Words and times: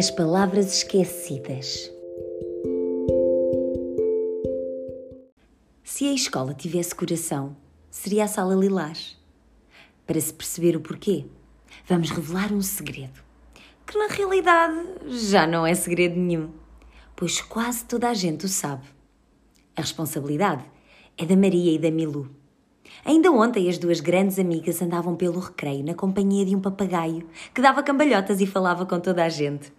As 0.00 0.10
palavras 0.10 0.76
esquecidas. 0.76 1.92
Se 5.84 6.06
a 6.06 6.14
escola 6.14 6.54
tivesse 6.54 6.94
coração, 6.94 7.54
seria 7.90 8.24
a 8.24 8.26
sala 8.26 8.54
lilás. 8.54 9.18
Para 10.06 10.18
se 10.18 10.32
perceber 10.32 10.74
o 10.74 10.80
porquê, 10.80 11.26
vamos 11.86 12.08
revelar 12.08 12.50
um 12.50 12.62
segredo, 12.62 13.22
que 13.86 13.98
na 13.98 14.06
realidade 14.06 14.82
já 15.06 15.46
não 15.46 15.66
é 15.66 15.74
segredo 15.74 16.18
nenhum, 16.18 16.50
pois 17.14 17.42
quase 17.42 17.84
toda 17.84 18.08
a 18.08 18.14
gente 18.14 18.46
o 18.46 18.48
sabe. 18.48 18.86
A 19.76 19.82
responsabilidade 19.82 20.64
é 21.18 21.26
da 21.26 21.36
Maria 21.36 21.74
e 21.74 21.78
da 21.78 21.90
Milu. 21.90 22.26
Ainda 23.04 23.30
ontem 23.30 23.68
as 23.68 23.76
duas 23.76 24.00
grandes 24.00 24.38
amigas 24.38 24.80
andavam 24.80 25.14
pelo 25.14 25.40
recreio 25.40 25.84
na 25.84 25.92
companhia 25.92 26.46
de 26.46 26.56
um 26.56 26.60
papagaio 26.62 27.28
que 27.52 27.60
dava 27.60 27.82
cambalhotas 27.82 28.40
e 28.40 28.46
falava 28.46 28.86
com 28.86 28.98
toda 28.98 29.22
a 29.22 29.28
gente. 29.28 29.78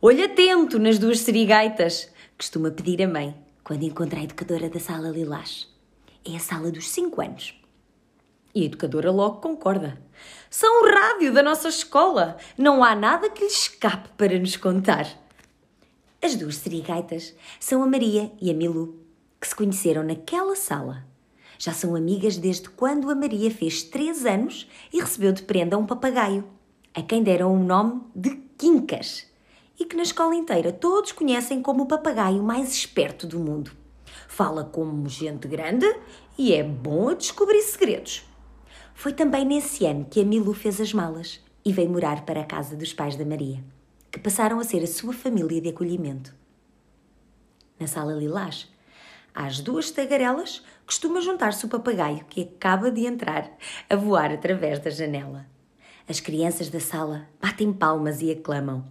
Olho 0.00 0.24
atento 0.24 0.78
nas 0.78 0.98
duas 0.98 1.20
serigaitas, 1.20 2.10
costuma 2.36 2.70
pedir 2.70 3.02
a 3.02 3.08
mãe 3.08 3.34
quando 3.62 3.84
encontra 3.84 4.20
a 4.20 4.24
educadora 4.24 4.68
da 4.68 4.78
sala 4.78 5.08
Lilás. 5.08 5.68
É 6.24 6.36
a 6.36 6.38
sala 6.38 6.70
dos 6.70 6.88
5 6.88 7.20
anos. 7.20 7.60
E 8.54 8.62
a 8.62 8.64
educadora 8.66 9.10
logo 9.10 9.40
concorda. 9.40 10.00
São 10.50 10.82
o 10.82 10.94
rádio 10.94 11.32
da 11.32 11.42
nossa 11.42 11.68
escola. 11.68 12.36
Não 12.56 12.84
há 12.84 12.94
nada 12.94 13.30
que 13.30 13.42
lhes 13.42 13.62
escape 13.62 14.10
para 14.16 14.38
nos 14.38 14.56
contar. 14.56 15.06
As 16.22 16.36
duas 16.36 16.56
serigaitas 16.56 17.34
são 17.58 17.82
a 17.82 17.86
Maria 17.86 18.30
e 18.40 18.50
a 18.50 18.54
Milu, 18.54 19.00
que 19.40 19.48
se 19.48 19.54
conheceram 19.54 20.02
naquela 20.02 20.54
sala 20.54 21.04
já 21.58 21.72
são 21.72 21.94
amigas 21.94 22.36
desde 22.36 22.68
quando 22.68 23.10
a 23.10 23.14
Maria 23.14 23.50
fez 23.50 23.82
três 23.82 24.26
anos 24.26 24.68
e 24.92 25.00
recebeu 25.00 25.32
de 25.32 25.42
prenda 25.42 25.78
um 25.78 25.86
papagaio, 25.86 26.44
a 26.92 27.02
quem 27.02 27.22
deram 27.22 27.54
o 27.54 27.58
nome 27.58 28.02
de 28.14 28.44
Quincas, 28.58 29.26
e 29.78 29.84
que 29.84 29.96
na 29.96 30.02
escola 30.02 30.34
inteira 30.34 30.72
todos 30.72 31.12
conhecem 31.12 31.62
como 31.62 31.84
o 31.84 31.86
papagaio 31.86 32.42
mais 32.42 32.72
esperto 32.72 33.26
do 33.26 33.38
mundo. 33.38 33.70
Fala 34.28 34.64
como 34.64 35.08
gente 35.08 35.48
grande 35.48 35.86
e 36.38 36.52
é 36.52 36.62
bom 36.62 37.08
a 37.08 37.14
descobrir 37.14 37.62
segredos. 37.62 38.24
Foi 38.94 39.12
também 39.12 39.44
nesse 39.44 39.84
ano 39.86 40.06
que 40.08 40.20
a 40.20 40.24
Milu 40.24 40.54
fez 40.54 40.80
as 40.80 40.92
malas 40.92 41.40
e 41.64 41.72
veio 41.72 41.90
morar 41.90 42.24
para 42.24 42.40
a 42.40 42.44
casa 42.44 42.76
dos 42.76 42.92
pais 42.92 43.16
da 43.16 43.24
Maria, 43.24 43.64
que 44.10 44.18
passaram 44.18 44.58
a 44.60 44.64
ser 44.64 44.82
a 44.82 44.86
sua 44.86 45.12
família 45.12 45.60
de 45.60 45.70
acolhimento. 45.70 46.34
Na 47.78 47.86
sala 47.86 48.12
Lilás, 48.12 48.70
às 49.34 49.60
duas 49.60 49.90
tagarelas 49.90 50.62
costuma 50.86 51.20
juntar-se 51.20 51.66
o 51.66 51.68
papagaio 51.68 52.24
que 52.26 52.42
acaba 52.42 52.90
de 52.90 53.04
entrar 53.04 53.50
a 53.90 53.96
voar 53.96 54.30
através 54.30 54.78
da 54.78 54.90
janela. 54.90 55.46
As 56.08 56.20
crianças 56.20 56.68
da 56.68 56.78
sala 56.78 57.28
batem 57.40 57.72
palmas 57.72 58.22
e 58.22 58.30
aclamam. 58.30 58.84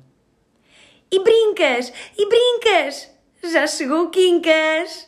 E 1.14 1.20
brincas! 1.20 1.94
E 2.18 2.28
brincas! 2.28 3.08
Já 3.44 3.68
chegou 3.68 4.06
o 4.06 4.10
Quincas! 4.10 5.08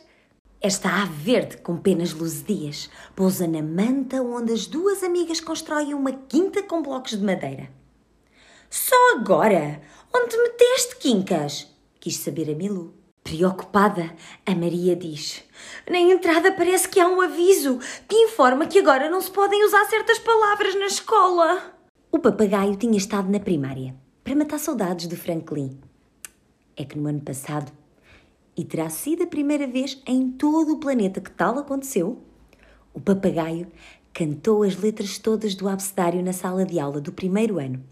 Esta 0.60 1.02
ave 1.02 1.12
verde 1.14 1.56
com 1.56 1.78
penas 1.78 2.12
luzidias 2.12 2.88
pousa 3.16 3.44
na 3.48 3.60
manta 3.60 4.22
onde 4.22 4.52
as 4.52 4.68
duas 4.68 5.02
amigas 5.02 5.40
constroem 5.40 5.94
uma 5.94 6.12
quinta 6.12 6.62
com 6.62 6.80
blocos 6.80 7.18
de 7.18 7.24
madeira. 7.24 7.68
Só 8.70 9.16
agora? 9.16 9.82
Onde 10.14 10.36
meteste, 10.36 10.94
Quincas? 11.00 11.74
Quis 11.98 12.18
saber 12.18 12.52
a 12.52 12.54
Milu. 12.54 12.94
Preocupada, 13.24 14.14
a 14.46 14.54
Maria 14.54 14.94
diz: 14.94 15.42
Na 15.90 15.98
entrada 15.98 16.52
parece 16.52 16.88
que 16.88 17.00
há 17.00 17.08
um 17.08 17.20
aviso 17.20 17.80
que 18.08 18.14
informa 18.14 18.68
que 18.68 18.78
agora 18.78 19.10
não 19.10 19.20
se 19.20 19.32
podem 19.32 19.64
usar 19.64 19.84
certas 19.86 20.20
palavras 20.20 20.76
na 20.76 20.86
escola. 20.86 21.74
O 22.12 22.20
papagaio 22.20 22.76
tinha 22.76 22.96
estado 22.96 23.28
na 23.28 23.40
primária 23.40 23.92
para 24.22 24.36
matar 24.36 24.60
saudades 24.60 25.08
de 25.08 25.16
Franklin. 25.16 25.80
É 26.76 26.84
que 26.84 26.98
no 26.98 27.08
ano 27.08 27.20
passado, 27.20 27.72
e 28.56 28.64
terá 28.64 28.90
sido 28.90 29.22
a 29.22 29.26
primeira 29.26 29.66
vez 29.66 30.00
em 30.06 30.30
todo 30.30 30.74
o 30.74 30.78
planeta 30.78 31.20
que 31.20 31.30
tal 31.30 31.58
aconteceu, 31.58 32.22
o 32.92 33.00
papagaio 33.00 33.66
cantou 34.12 34.62
as 34.62 34.76
letras 34.76 35.18
todas 35.18 35.54
do 35.54 35.68
abecedário 35.68 36.22
na 36.22 36.32
sala 36.32 36.64
de 36.64 36.78
aula 36.78 37.00
do 37.00 37.12
primeiro 37.12 37.58
ano, 37.58 37.82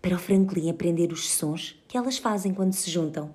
para 0.00 0.16
o 0.16 0.18
Franklin 0.18 0.70
aprender 0.70 1.12
os 1.12 1.30
sons 1.30 1.82
que 1.88 1.96
elas 1.96 2.18
fazem 2.18 2.52
quando 2.52 2.72
se 2.72 2.90
juntam. 2.90 3.34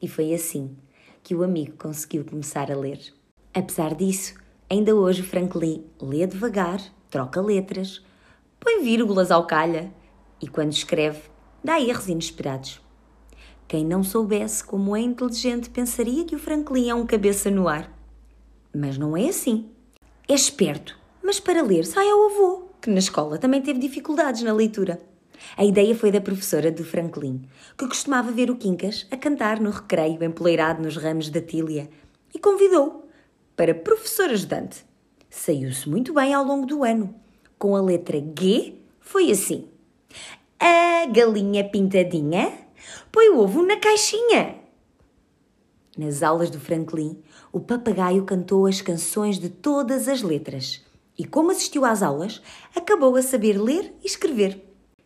E 0.00 0.06
foi 0.06 0.34
assim 0.34 0.76
que 1.22 1.34
o 1.34 1.42
amigo 1.42 1.76
conseguiu 1.76 2.24
começar 2.24 2.70
a 2.70 2.76
ler. 2.76 3.00
Apesar 3.52 3.94
disso, 3.94 4.34
ainda 4.68 4.94
hoje 4.94 5.22
o 5.22 5.24
Franklin 5.24 5.84
lê 6.00 6.26
devagar, 6.26 6.80
troca 7.08 7.40
letras, 7.40 8.04
põe 8.60 8.82
vírgulas 8.82 9.30
ao 9.30 9.46
calha 9.46 9.92
e, 10.40 10.46
quando 10.46 10.72
escreve, 10.72 11.22
dá 11.62 11.80
erros 11.80 12.08
inesperados. 12.08 12.83
Quem 13.74 13.84
não 13.84 14.04
soubesse 14.04 14.62
como 14.62 14.94
é 14.94 15.00
inteligente 15.00 15.68
pensaria 15.68 16.24
que 16.24 16.36
o 16.36 16.38
Franklin 16.38 16.90
é 16.90 16.94
um 16.94 17.04
cabeça 17.04 17.50
no 17.50 17.66
ar. 17.66 17.92
Mas 18.72 18.96
não 18.96 19.16
é 19.16 19.28
assim. 19.28 19.68
É 20.28 20.32
esperto, 20.32 20.96
mas 21.20 21.40
para 21.40 21.60
ler 21.60 21.84
sai 21.84 22.08
ao 22.08 22.26
avô, 22.26 22.68
que 22.80 22.88
na 22.88 23.00
escola 23.00 23.36
também 23.36 23.60
teve 23.60 23.80
dificuldades 23.80 24.44
na 24.44 24.52
leitura. 24.52 25.00
A 25.56 25.64
ideia 25.64 25.92
foi 25.92 26.12
da 26.12 26.20
professora 26.20 26.70
do 26.70 26.84
Franklin, 26.84 27.48
que 27.76 27.88
costumava 27.88 28.30
ver 28.30 28.48
o 28.48 28.54
Quincas 28.54 29.08
a 29.10 29.16
cantar 29.16 29.58
no 29.58 29.70
recreio 29.70 30.22
empoleirado 30.22 30.80
nos 30.80 30.96
ramos 30.96 31.28
da 31.28 31.40
tília 31.40 31.90
e 32.32 32.38
convidou 32.38 33.08
para 33.56 33.74
professor 33.74 34.30
ajudante. 34.30 34.86
Saiu-se 35.28 35.88
muito 35.88 36.14
bem 36.14 36.32
ao 36.32 36.44
longo 36.44 36.64
do 36.64 36.84
ano. 36.84 37.12
Com 37.58 37.74
a 37.74 37.82
letra 37.82 38.22
G, 38.38 38.74
foi 39.00 39.32
assim: 39.32 39.66
A 40.60 41.06
galinha 41.06 41.68
pintadinha 41.68 42.62
põe 43.14 43.28
o 43.28 43.38
ovo 43.38 43.62
na 43.62 43.76
caixinha. 43.76 44.56
Nas 45.96 46.20
aulas 46.20 46.50
do 46.50 46.58
Franklin, 46.58 47.22
o 47.52 47.60
papagaio 47.60 48.24
cantou 48.24 48.66
as 48.66 48.80
canções 48.80 49.38
de 49.38 49.48
todas 49.48 50.08
as 50.08 50.20
letras 50.20 50.84
e, 51.16 51.24
como 51.24 51.52
assistiu 51.52 51.84
às 51.84 52.02
aulas, 52.02 52.42
acabou 52.74 53.14
a 53.14 53.22
saber 53.22 53.56
ler 53.56 53.94
e 54.02 54.06
escrever. 54.08 54.60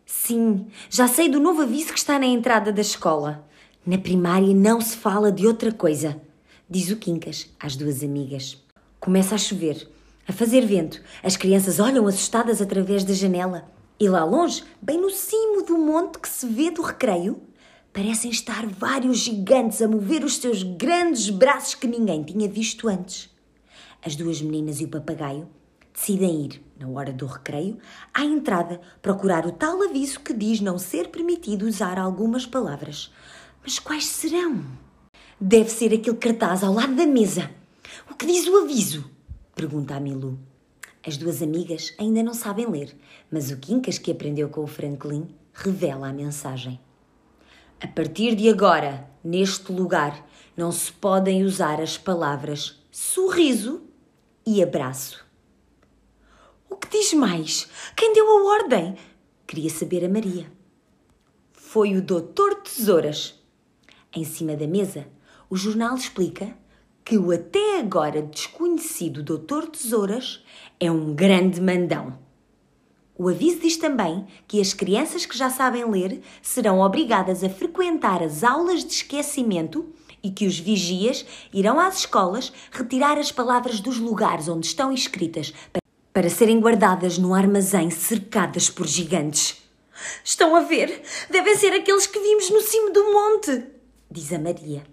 Sim, 0.07 0.65
já 0.89 1.07
sei 1.07 1.29
do 1.29 1.39
novo 1.39 1.61
aviso 1.61 1.93
que 1.93 1.99
está 1.99 2.17
na 2.17 2.25
entrada 2.25 2.73
da 2.73 2.81
escola. 2.81 3.47
Na 3.85 3.99
primária 3.99 4.55
não 4.55 4.81
se 4.81 4.97
fala 4.97 5.31
de 5.31 5.45
outra 5.45 5.71
coisa, 5.71 6.19
diz 6.67 6.89
o 6.89 6.95
Quincas 6.95 7.47
às 7.59 7.75
duas 7.75 8.01
amigas. 8.01 8.57
Começa 8.99 9.35
a 9.35 9.37
chover, 9.37 9.87
a 10.27 10.33
fazer 10.33 10.65
vento. 10.65 10.99
As 11.21 11.37
crianças 11.37 11.79
olham 11.79 12.07
assustadas 12.07 12.59
através 12.59 13.03
da 13.03 13.13
janela. 13.13 13.69
E 13.99 14.09
lá 14.09 14.23
longe, 14.23 14.63
bem 14.81 14.99
no 14.99 15.11
cimo 15.11 15.61
do 15.61 15.77
monte 15.77 16.17
que 16.17 16.27
se 16.27 16.47
vê 16.47 16.71
do 16.71 16.81
recreio, 16.81 17.39
parecem 17.93 18.31
estar 18.31 18.65
vários 18.67 19.19
gigantes 19.19 19.81
a 19.81 19.87
mover 19.87 20.23
os 20.23 20.37
seus 20.37 20.63
grandes 20.63 21.29
braços 21.29 21.75
que 21.75 21.87
ninguém 21.87 22.23
tinha 22.23 22.47
visto 22.47 22.87
antes. 22.87 23.29
As 24.03 24.15
duas 24.15 24.41
meninas 24.41 24.79
e 24.79 24.85
o 24.85 24.89
papagaio 24.89 25.47
decidem 25.93 26.45
ir, 26.45 26.63
na 26.79 26.87
hora 26.87 27.11
do 27.11 27.25
recreio, 27.25 27.77
à 28.13 28.23
entrada 28.23 28.79
procurar 29.01 29.45
o 29.45 29.51
tal 29.51 29.81
aviso 29.83 30.21
que 30.21 30.33
diz 30.33 30.61
não 30.61 30.77
ser 30.77 31.09
permitido 31.09 31.65
usar 31.65 31.99
algumas 31.99 32.45
palavras. 32.45 33.11
Mas 33.61 33.79
quais 33.79 34.05
serão? 34.05 34.63
Deve 35.39 35.69
ser 35.69 35.93
aquele 35.93 36.17
cartaz 36.17 36.63
ao 36.63 36.73
lado 36.73 36.95
da 36.95 37.05
mesa. 37.05 37.49
O 38.09 38.15
que 38.15 38.25
diz 38.25 38.47
o 38.47 38.57
aviso? 38.57 39.09
Pergunta 39.55 39.95
a 39.95 39.99
Milu. 39.99 40.39
As 41.05 41.17
duas 41.17 41.41
amigas 41.41 41.93
ainda 41.97 42.21
não 42.21 42.33
sabem 42.33 42.69
ler, 42.69 42.95
mas 43.31 43.51
o 43.51 43.57
Quincas, 43.57 43.97
que 43.97 44.11
aprendeu 44.11 44.49
com 44.49 44.63
o 44.63 44.67
Franklin, 44.67 45.27
revela 45.53 46.09
a 46.09 46.13
mensagem. 46.13 46.79
A 47.81 47.87
partir 47.87 48.35
de 48.35 48.49
agora, 48.49 49.09
neste 49.23 49.71
lugar, 49.71 50.27
não 50.55 50.69
se 50.69 50.91
podem 50.91 51.45
usar 51.45 51.79
as 51.79 51.97
palavras 51.97 52.77
sorriso 52.91 53.81
e 54.45 54.61
abraço. 54.61 55.25
O 56.69 56.75
que 56.75 56.89
diz 56.89 57.13
mais? 57.13 57.69
Quem 57.95 58.13
deu 58.13 58.27
a 58.27 58.53
ordem? 58.55 58.97
Queria 59.47 59.69
saber 59.69 60.03
a 60.03 60.09
Maria. 60.09 60.51
Foi 61.53 61.95
o 61.95 62.01
Doutor 62.01 62.55
Tesouras. 62.55 63.39
Em 64.13 64.25
cima 64.25 64.57
da 64.57 64.67
mesa, 64.67 65.07
o 65.49 65.55
jornal 65.55 65.95
explica 65.95 66.53
que 67.05 67.17
o 67.17 67.31
até 67.31 67.79
agora 67.79 68.21
desconhecido 68.21 69.23
Doutor 69.23 69.67
Tesouras 69.69 70.43
é 70.81 70.91
um 70.91 71.15
grande 71.15 71.61
mandão. 71.61 72.19
O 73.19 73.27
aviso 73.27 73.59
diz 73.59 73.75
também 73.75 74.25
que 74.47 74.61
as 74.61 74.73
crianças 74.73 75.25
que 75.25 75.37
já 75.37 75.49
sabem 75.49 75.83
ler 75.83 76.21
serão 76.41 76.79
obrigadas 76.79 77.43
a 77.43 77.49
frequentar 77.49 78.23
as 78.23 78.45
aulas 78.45 78.81
de 78.81 78.93
esquecimento 78.93 79.85
e 80.23 80.31
que 80.31 80.47
os 80.47 80.57
vigias 80.57 81.25
irão 81.53 81.77
às 81.81 81.97
escolas 81.97 82.53
retirar 82.71 83.17
as 83.17 83.29
palavras 83.29 83.81
dos 83.81 83.97
lugares 83.97 84.47
onde 84.47 84.67
estão 84.67 84.93
escritas 84.93 85.53
para 86.13 86.29
serem 86.29 86.61
guardadas 86.61 87.17
no 87.17 87.33
armazém 87.33 87.89
cercadas 87.89 88.69
por 88.69 88.87
gigantes. 88.87 89.61
Estão 90.23 90.55
a 90.55 90.61
ver? 90.61 91.01
Devem 91.29 91.57
ser 91.57 91.73
aqueles 91.73 92.07
que 92.07 92.21
vimos 92.21 92.49
no 92.49 92.61
cimo 92.61 92.93
do 92.93 93.03
monte, 93.11 93.65
diz 94.09 94.31
a 94.31 94.39
Maria. 94.39 94.85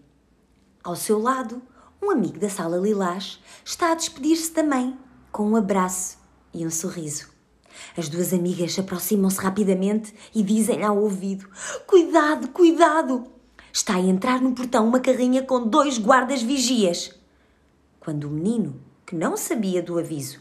Ao 0.82 0.96
seu 0.96 1.20
lado, 1.20 1.62
um 2.02 2.10
amigo 2.10 2.40
da 2.40 2.50
sala 2.50 2.76
Lilás 2.76 3.38
está 3.64 3.92
a 3.92 3.94
despedir-se 3.94 4.50
também, 4.50 4.98
com 5.30 5.48
um 5.48 5.54
abraço 5.54 6.18
e 6.52 6.66
um 6.66 6.70
sorriso. 6.70 7.35
As 7.96 8.08
duas 8.08 8.32
amigas 8.32 8.78
aproximam-se 8.78 9.38
rapidamente 9.38 10.14
e 10.34 10.42
dizem-lhe 10.42 10.84
ao 10.84 10.98
ouvido: 10.98 11.48
Cuidado, 11.86 12.48
cuidado! 12.48 13.26
Está 13.72 13.96
a 13.96 14.00
entrar 14.00 14.40
no 14.40 14.52
portão 14.52 14.88
uma 14.88 15.00
carrinha 15.00 15.42
com 15.42 15.68
dois 15.68 15.98
guardas 15.98 16.42
vigias. 16.42 17.14
Quando 18.00 18.24
o 18.24 18.30
menino, 18.30 18.80
que 19.04 19.14
não 19.14 19.36
sabia 19.36 19.82
do 19.82 19.98
aviso, 19.98 20.40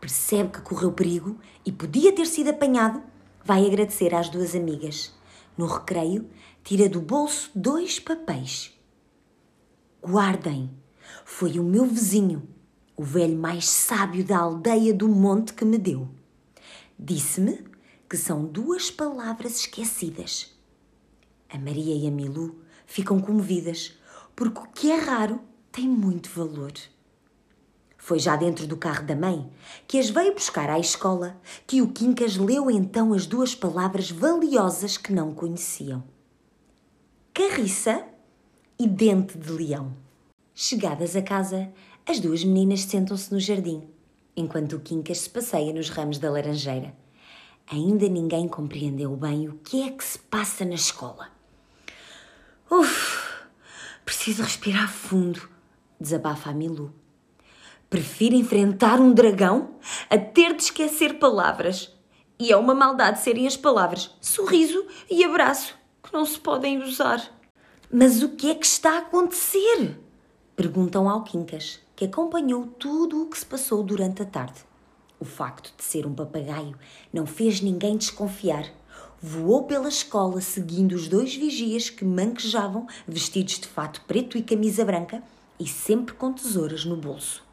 percebe 0.00 0.50
que 0.50 0.60
correu 0.60 0.92
perigo 0.92 1.38
e 1.64 1.72
podia 1.72 2.12
ter 2.12 2.26
sido 2.26 2.50
apanhado, 2.50 3.02
vai 3.44 3.66
agradecer 3.66 4.14
às 4.14 4.28
duas 4.28 4.54
amigas. 4.54 5.14
No 5.56 5.66
recreio, 5.66 6.28
tira 6.62 6.88
do 6.88 7.00
bolso 7.00 7.50
dois 7.54 7.98
papéis. 7.98 8.76
Guardem, 10.02 10.70
foi 11.24 11.58
o 11.58 11.64
meu 11.64 11.86
vizinho, 11.86 12.48
o 12.96 13.02
velho 13.02 13.38
mais 13.38 13.68
sábio 13.68 14.24
da 14.24 14.38
aldeia 14.38 14.92
do 14.92 15.08
monte 15.08 15.54
que 15.54 15.64
me 15.64 15.78
deu. 15.78 16.08
Disse-me 17.04 17.58
que 18.08 18.16
são 18.16 18.44
duas 18.44 18.88
palavras 18.88 19.56
esquecidas. 19.56 20.54
A 21.50 21.58
Maria 21.58 21.96
e 21.96 22.06
a 22.06 22.12
Milu 22.12 22.62
ficam 22.86 23.20
comovidas, 23.20 23.98
porque 24.36 24.60
o 24.60 24.68
que 24.68 24.92
é 24.92 24.94
raro 24.94 25.40
tem 25.72 25.88
muito 25.88 26.30
valor. 26.30 26.72
Foi 27.98 28.20
já 28.20 28.36
dentro 28.36 28.68
do 28.68 28.76
carro 28.76 29.04
da 29.04 29.16
mãe, 29.16 29.50
que 29.88 29.98
as 29.98 30.10
veio 30.10 30.32
buscar 30.32 30.70
à 30.70 30.78
escola, 30.78 31.36
que 31.66 31.82
o 31.82 31.88
Quincas 31.88 32.36
leu 32.36 32.70
então 32.70 33.12
as 33.12 33.26
duas 33.26 33.52
palavras 33.52 34.08
valiosas 34.08 34.96
que 34.96 35.12
não 35.12 35.34
conheciam: 35.34 36.04
carriça 37.34 38.06
e 38.78 38.86
dente 38.86 39.36
de 39.36 39.50
leão. 39.50 39.92
Chegadas 40.54 41.16
a 41.16 41.22
casa, 41.22 41.72
as 42.06 42.20
duas 42.20 42.44
meninas 42.44 42.82
sentam-se 42.82 43.32
no 43.32 43.40
jardim, 43.40 43.88
enquanto 44.36 44.76
o 44.76 44.80
Quincas 44.80 45.18
se 45.18 45.30
passeia 45.30 45.72
nos 45.72 45.88
ramos 45.88 46.18
da 46.18 46.30
laranjeira. 46.30 46.94
Ainda 47.70 48.08
ninguém 48.08 48.48
compreendeu 48.48 49.16
bem 49.16 49.48
o 49.48 49.54
que 49.64 49.82
é 49.82 49.90
que 49.90 50.04
se 50.04 50.18
passa 50.18 50.64
na 50.64 50.74
escola. 50.74 51.30
Uf, 52.70 53.46
preciso 54.04 54.42
respirar 54.42 54.90
fundo, 54.90 55.48
desabafa 56.00 56.50
a 56.50 56.54
Milu. 56.54 56.92
Prefiro 57.88 58.34
enfrentar 58.34 58.98
um 59.00 59.12
dragão 59.12 59.76
a 60.08 60.16
ter 60.16 60.54
de 60.54 60.62
esquecer 60.62 61.18
palavras. 61.18 61.94
E 62.38 62.50
é 62.50 62.56
uma 62.56 62.74
maldade 62.74 63.20
serem 63.20 63.46
as 63.46 63.56
palavras 63.56 64.10
sorriso 64.20 64.86
e 65.10 65.22
abraço 65.22 65.76
que 66.02 66.12
não 66.12 66.24
se 66.24 66.40
podem 66.40 66.82
usar. 66.82 67.22
Mas 67.90 68.22
o 68.22 68.30
que 68.30 68.50
é 68.50 68.54
que 68.54 68.64
está 68.64 68.94
a 68.94 68.98
acontecer? 69.00 70.00
Perguntam 70.56 71.08
ao 71.08 71.22
Quincas, 71.22 71.80
que 72.02 72.06
acompanhou 72.06 72.66
tudo 72.66 73.22
o 73.22 73.26
que 73.26 73.38
se 73.38 73.46
passou 73.46 73.80
durante 73.80 74.22
a 74.22 74.24
tarde. 74.24 74.64
O 75.20 75.24
facto 75.24 75.72
de 75.76 75.84
ser 75.84 76.04
um 76.04 76.12
papagaio 76.12 76.76
não 77.12 77.24
fez 77.24 77.60
ninguém 77.60 77.96
desconfiar. 77.96 78.68
Voou 79.20 79.62
pela 79.68 79.88
escola 79.88 80.40
seguindo 80.40 80.96
os 80.96 81.06
dois 81.06 81.32
vigias 81.32 81.90
que 81.90 82.04
manquejavam, 82.04 82.88
vestidos 83.06 83.60
de 83.60 83.68
fato 83.68 84.00
preto 84.00 84.36
e 84.36 84.42
camisa 84.42 84.84
branca 84.84 85.22
e 85.60 85.66
sempre 85.68 86.12
com 86.14 86.32
tesouras 86.32 86.84
no 86.84 86.96
bolso. 86.96 87.44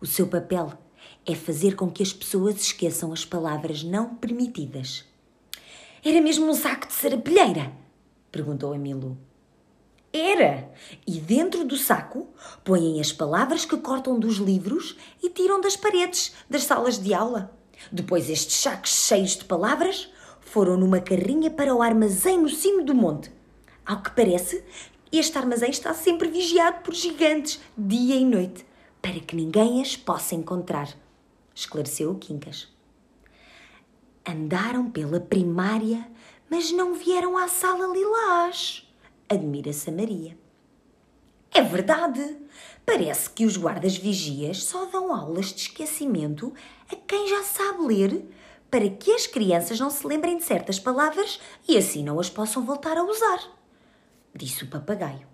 O 0.00 0.06
seu 0.06 0.28
papel 0.28 0.72
é 1.26 1.34
fazer 1.34 1.74
com 1.74 1.90
que 1.90 2.04
as 2.04 2.12
pessoas 2.12 2.54
esqueçam 2.60 3.12
as 3.12 3.24
palavras 3.24 3.82
não 3.82 4.14
permitidas. 4.14 5.04
Era 6.04 6.20
mesmo 6.20 6.48
um 6.48 6.54
saco 6.54 6.86
de 6.86 6.92
sarapilheira? 6.92 7.72
perguntou 8.30 8.72
a 8.72 8.78
Milu. 8.78 9.18
Era! 10.12 10.72
E 11.06 11.20
dentro 11.20 11.64
do 11.64 11.76
saco 11.76 12.28
põem 12.64 13.00
as 13.00 13.12
palavras 13.12 13.64
que 13.64 13.76
cortam 13.76 14.18
dos 14.18 14.36
livros 14.36 14.96
e 15.22 15.28
tiram 15.28 15.60
das 15.60 15.76
paredes 15.76 16.34
das 16.48 16.64
salas 16.64 16.98
de 16.98 17.12
aula. 17.12 17.56
Depois, 17.92 18.28
estes 18.28 18.56
sacos 18.56 18.90
cheios 19.06 19.36
de 19.36 19.44
palavras 19.44 20.12
foram 20.40 20.76
numa 20.76 21.00
carrinha 21.00 21.50
para 21.50 21.74
o 21.74 21.82
armazém 21.82 22.38
no 22.38 22.48
cimo 22.48 22.84
do 22.84 22.94
monte. 22.94 23.30
Ao 23.84 24.02
que 24.02 24.10
parece, 24.10 24.64
este 25.12 25.36
armazém 25.38 25.70
está 25.70 25.94
sempre 25.94 26.28
vigiado 26.28 26.82
por 26.82 26.94
gigantes, 26.94 27.60
dia 27.76 28.16
e 28.16 28.24
noite 28.24 28.66
para 29.00 29.20
que 29.20 29.36
ninguém 29.36 29.80
as 29.80 29.96
possa 29.96 30.34
encontrar, 30.34 30.88
esclareceu 31.54 32.10
o 32.10 32.18
Quincas. 32.18 32.68
Andaram 34.26 34.90
pela 34.90 35.20
primária, 35.20 36.06
mas 36.50 36.70
não 36.72 36.94
vieram 36.94 37.38
à 37.38 37.48
sala 37.48 37.86
lilás, 37.86 38.87
admira-se 39.28 39.90
a 39.90 39.92
Maria. 39.92 40.36
É 41.52 41.62
verdade. 41.62 42.36
Parece 42.84 43.30
que 43.30 43.44
os 43.44 43.56
guardas 43.56 43.96
vigias 43.96 44.62
só 44.64 44.86
dão 44.86 45.14
aulas 45.14 45.46
de 45.46 45.62
esquecimento 45.62 46.54
a 46.90 46.96
quem 46.96 47.28
já 47.28 47.42
sabe 47.42 47.82
ler, 47.82 48.24
para 48.70 48.88
que 48.88 49.12
as 49.12 49.26
crianças 49.26 49.78
não 49.78 49.90
se 49.90 50.06
lembrem 50.06 50.38
de 50.38 50.44
certas 50.44 50.78
palavras 50.78 51.40
e 51.66 51.76
assim 51.76 52.02
não 52.02 52.20
as 52.20 52.30
possam 52.30 52.64
voltar 52.64 52.96
a 52.96 53.04
usar, 53.04 53.40
disse 54.34 54.64
o 54.64 54.68
papagaio. 54.68 55.26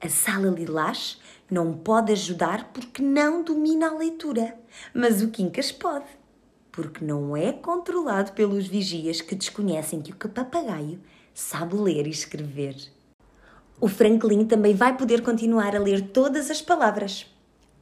A 0.00 0.08
sala 0.08 0.48
lilás 0.48 1.20
não 1.50 1.72
pode 1.72 2.12
ajudar 2.12 2.70
porque 2.72 3.02
não 3.02 3.42
domina 3.42 3.88
a 3.88 3.94
leitura, 3.94 4.58
mas 4.92 5.22
o 5.22 5.30
Quincas 5.30 5.72
pode, 5.72 6.06
porque 6.70 7.02
não 7.02 7.36
é 7.36 7.52
controlado 7.52 8.32
pelos 8.32 8.66
vigias 8.66 9.22
que 9.22 9.34
desconhecem 9.34 10.02
que 10.02 10.12
o 10.12 10.28
papagaio 10.28 11.00
sabe 11.36 11.76
ler 11.76 12.06
e 12.06 12.10
escrever. 12.10 12.74
O 13.78 13.88
Franklin 13.88 14.46
também 14.46 14.74
vai 14.74 14.96
poder 14.96 15.22
continuar 15.22 15.76
a 15.76 15.78
ler 15.78 16.08
todas 16.08 16.50
as 16.50 16.62
palavras, 16.62 17.26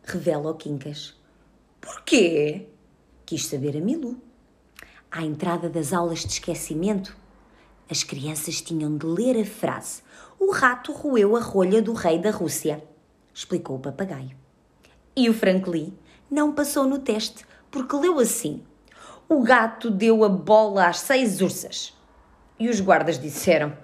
revela 0.03 0.51
o 0.51 0.55
Quincas. 0.55 1.15
Porquê? 1.81 2.67
Quis 3.25 3.47
saber 3.47 3.77
a 3.77 3.81
Milu. 3.81 4.21
À 5.09 5.23
entrada 5.23 5.71
das 5.71 5.93
aulas 5.93 6.23
de 6.25 6.33
esquecimento, 6.33 7.17
as 7.89 8.03
crianças 8.03 8.61
tinham 8.61 8.97
de 8.97 9.07
ler 9.07 9.41
a 9.41 9.47
frase: 9.47 10.03
O 10.37 10.51
rato 10.51 10.93
roeu 10.93 11.37
a 11.37 11.41
rolha 11.41 11.81
do 11.81 11.93
rei 11.93 12.19
da 12.19 12.33
Rússia 12.33 12.83
explicou 13.33 13.77
o 13.77 13.81
papagaio. 13.81 14.37
E 15.15 15.31
o 15.31 15.35
Franklin 15.35 15.97
não 16.29 16.53
passou 16.53 16.89
no 16.89 16.99
teste 16.99 17.47
porque 17.71 17.95
leu 17.95 18.19
assim: 18.19 18.65
O 19.29 19.45
gato 19.45 19.93
deu 19.93 20.25
a 20.25 20.29
bola 20.29 20.89
às 20.89 20.99
seis 20.99 21.41
ursas. 21.41 21.94
E 22.59 22.69
os 22.69 22.81
guardas 22.81 23.19
disseram: 23.19 23.77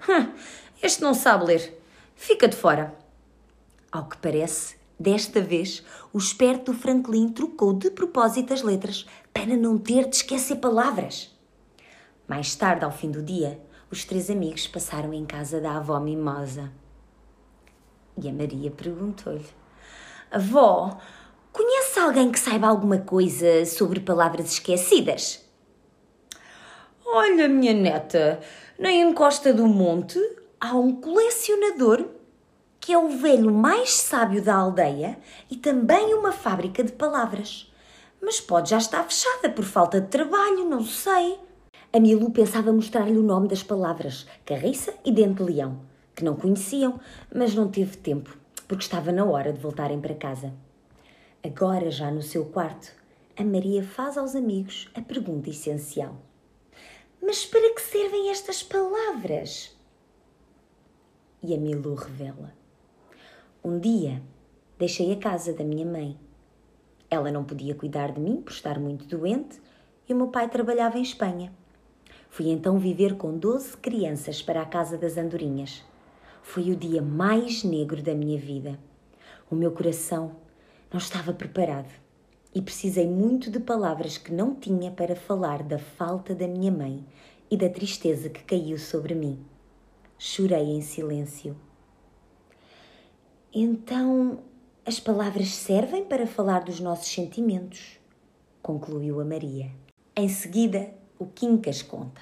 Este 0.81 1.01
não 1.01 1.13
sabe 1.13 1.45
ler, 1.45 1.81
fica 2.15 2.47
de 2.47 2.55
fora. 2.55 2.95
Ao 3.91 4.07
que 4.07 4.17
parece, 4.17 4.75
desta 4.97 5.41
vez, 5.41 5.83
o 6.13 6.17
esperto 6.17 6.73
Franklin 6.73 7.29
trocou 7.29 7.73
de 7.73 7.89
propósito 7.91 8.53
as 8.53 8.61
letras 8.61 9.05
para 9.33 9.57
não 9.57 9.77
ter 9.77 10.07
de 10.07 10.15
esquecer 10.15 10.55
palavras. 10.57 11.35
Mais 12.27 12.55
tarde, 12.55 12.85
ao 12.85 12.91
fim 12.91 13.11
do 13.11 13.21
dia, 13.21 13.59
os 13.91 14.05
três 14.05 14.29
amigos 14.29 14.67
passaram 14.67 15.13
em 15.13 15.25
casa 15.25 15.59
da 15.59 15.75
avó 15.75 15.99
Mimosa. 15.99 16.71
E 18.17 18.29
a 18.29 18.31
Maria 18.31 18.71
perguntou-lhe: 18.71 19.45
Avó, 20.31 20.97
conhece 21.51 21.99
alguém 21.99 22.31
que 22.31 22.39
saiba 22.39 22.67
alguma 22.67 22.99
coisa 22.99 23.65
sobre 23.65 23.99
palavras 23.99 24.53
esquecidas? 24.53 25.45
Olha, 27.05 27.49
minha 27.49 27.73
neta, 27.73 28.39
na 28.81 28.91
encosta 28.91 29.53
do 29.53 29.67
monte 29.67 30.19
há 30.59 30.75
um 30.75 30.95
colecionador 30.95 32.03
que 32.79 32.91
é 32.91 32.97
o 32.97 33.09
velho 33.09 33.53
mais 33.53 33.93
sábio 33.93 34.41
da 34.41 34.55
aldeia 34.55 35.19
e 35.51 35.55
também 35.55 36.15
uma 36.15 36.31
fábrica 36.31 36.83
de 36.83 36.91
palavras. 36.91 37.71
Mas 38.19 38.41
pode 38.41 38.71
já 38.71 38.79
estar 38.79 39.03
fechada 39.03 39.51
por 39.51 39.65
falta 39.65 40.01
de 40.01 40.07
trabalho, 40.07 40.67
não 40.67 40.83
sei. 40.83 41.37
A 41.93 41.99
Milu 41.99 42.31
pensava 42.31 42.73
mostrar-lhe 42.73 43.19
o 43.19 43.23
nome 43.23 43.47
das 43.47 43.61
palavras, 43.61 44.25
carriça 44.43 44.91
e 45.05 45.11
dente 45.11 45.35
de 45.35 45.43
leão 45.43 45.79
que 46.15 46.25
não 46.25 46.35
conheciam, 46.35 46.99
mas 47.31 47.53
não 47.53 47.67
teve 47.67 47.97
tempo, 47.97 48.35
porque 48.67 48.83
estava 48.83 49.11
na 49.11 49.23
hora 49.25 49.53
de 49.53 49.59
voltarem 49.59 50.01
para 50.01 50.15
casa. 50.15 50.51
Agora, 51.43 51.91
já 51.91 52.09
no 52.09 52.23
seu 52.23 52.45
quarto, 52.45 52.91
a 53.37 53.43
Maria 53.43 53.83
faz 53.83 54.17
aos 54.17 54.35
amigos 54.35 54.89
a 54.95 55.01
pergunta 55.01 55.51
essencial: 55.51 56.15
Mas 57.21 57.45
para 57.45 57.75
que 57.75 57.81
servem 57.81 58.31
estas 58.31 58.63
palavras? 58.63 59.77
E 61.43 61.53
a 61.53 61.57
Milu 61.57 61.93
revela: 61.93 62.51
Um 63.63 63.79
dia 63.79 64.23
deixei 64.79 65.13
a 65.13 65.17
casa 65.17 65.53
da 65.53 65.63
minha 65.63 65.85
mãe. 65.85 66.19
Ela 67.11 67.31
não 67.31 67.43
podia 67.43 67.75
cuidar 67.75 68.11
de 68.11 68.19
mim 68.19 68.41
por 68.41 68.51
estar 68.51 68.79
muito 68.79 69.05
doente 69.05 69.61
e 70.09 70.13
o 70.13 70.15
meu 70.15 70.29
pai 70.29 70.49
trabalhava 70.49 70.97
em 70.97 71.03
Espanha. 71.03 71.53
Fui 72.27 72.49
então 72.49 72.79
viver 72.79 73.15
com 73.17 73.37
12 73.37 73.77
crianças 73.77 74.41
para 74.41 74.63
a 74.63 74.65
Casa 74.65 74.97
das 74.97 75.15
Andorinhas. 75.15 75.83
Foi 76.41 76.71
o 76.71 76.75
dia 76.75 77.03
mais 77.03 77.63
negro 77.63 78.01
da 78.01 78.15
minha 78.15 78.39
vida. 78.39 78.79
O 79.49 79.53
meu 79.53 79.71
coração 79.71 80.37
não 80.91 80.97
estava 80.97 81.33
preparado 81.33 82.00
e 82.53 82.61
precisei 82.61 83.07
muito 83.07 83.49
de 83.49 83.59
palavras 83.59 84.17
que 84.17 84.31
não 84.31 84.53
tinha 84.53 84.91
para 84.91 85.15
falar 85.15 85.63
da 85.63 85.79
falta 85.79 86.35
da 86.35 86.47
minha 86.47 86.71
mãe 86.71 87.05
e 87.49 87.57
da 87.57 87.69
tristeza 87.69 88.29
que 88.29 88.43
caiu 88.43 88.77
sobre 88.77 89.15
mim. 89.15 89.39
Chorei 90.17 90.63
em 90.63 90.81
silêncio. 90.81 91.57
Então, 93.53 94.39
as 94.85 94.99
palavras 94.99 95.49
servem 95.49 96.05
para 96.05 96.25
falar 96.25 96.63
dos 96.63 96.79
nossos 96.79 97.07
sentimentos, 97.07 97.99
concluiu 98.61 99.19
a 99.19 99.25
Maria. 99.25 99.71
Em 100.15 100.29
seguida, 100.29 100.93
o 101.17 101.25
Quincas 101.25 101.81
conta. 101.81 102.21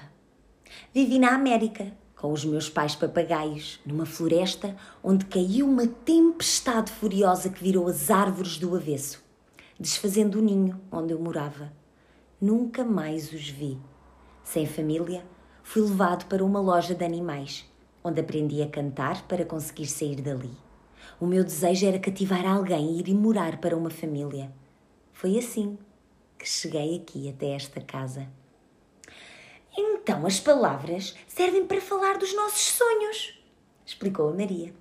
Vivi 0.92 1.18
na 1.18 1.34
América, 1.34 1.92
com 2.16 2.32
os 2.32 2.44
meus 2.44 2.68
pais 2.68 2.94
papagaios, 2.94 3.80
numa 3.84 4.04
floresta 4.04 4.76
onde 5.02 5.24
caiu 5.24 5.66
uma 5.66 5.86
tempestade 5.86 6.90
furiosa 6.90 7.48
que 7.48 7.62
virou 7.62 7.86
as 7.86 8.10
árvores 8.10 8.58
do 8.58 8.76
avesso, 8.76 9.22
desfazendo 9.80 10.38
o 10.38 10.42
ninho 10.42 10.78
onde 10.92 11.14
eu 11.14 11.18
morava. 11.18 11.72
Nunca 12.38 12.84
mais 12.84 13.32
os 13.32 13.48
vi. 13.48 13.78
Sem 14.44 14.66
família, 14.66 15.24
fui 15.62 15.80
levado 15.80 16.26
para 16.26 16.44
uma 16.44 16.60
loja 16.60 16.94
de 16.94 17.02
animais, 17.02 17.64
onde 18.04 18.20
aprendi 18.20 18.60
a 18.60 18.68
cantar 18.68 19.26
para 19.26 19.44
conseguir 19.44 19.86
sair 19.86 20.20
dali. 20.20 20.52
O 21.18 21.24
meu 21.26 21.42
desejo 21.42 21.86
era 21.86 21.98
cativar 21.98 22.44
alguém 22.44 22.98
e 22.98 23.00
ir 23.00 23.14
morar 23.14 23.58
para 23.58 23.74
uma 23.74 23.88
família. 23.88 24.52
Foi 25.14 25.38
assim 25.38 25.78
que 26.38 26.46
cheguei 26.46 26.96
aqui 26.96 27.30
até 27.30 27.54
esta 27.54 27.80
casa. 27.80 28.28
Então 29.76 30.26
as 30.26 30.38
palavras 30.38 31.14
servem 31.26 31.66
para 31.66 31.80
falar 31.80 32.18
dos 32.18 32.34
nossos 32.34 32.72
sonhos, 32.72 33.42
explicou 33.86 34.28
a 34.28 34.34
Maria. 34.34 34.74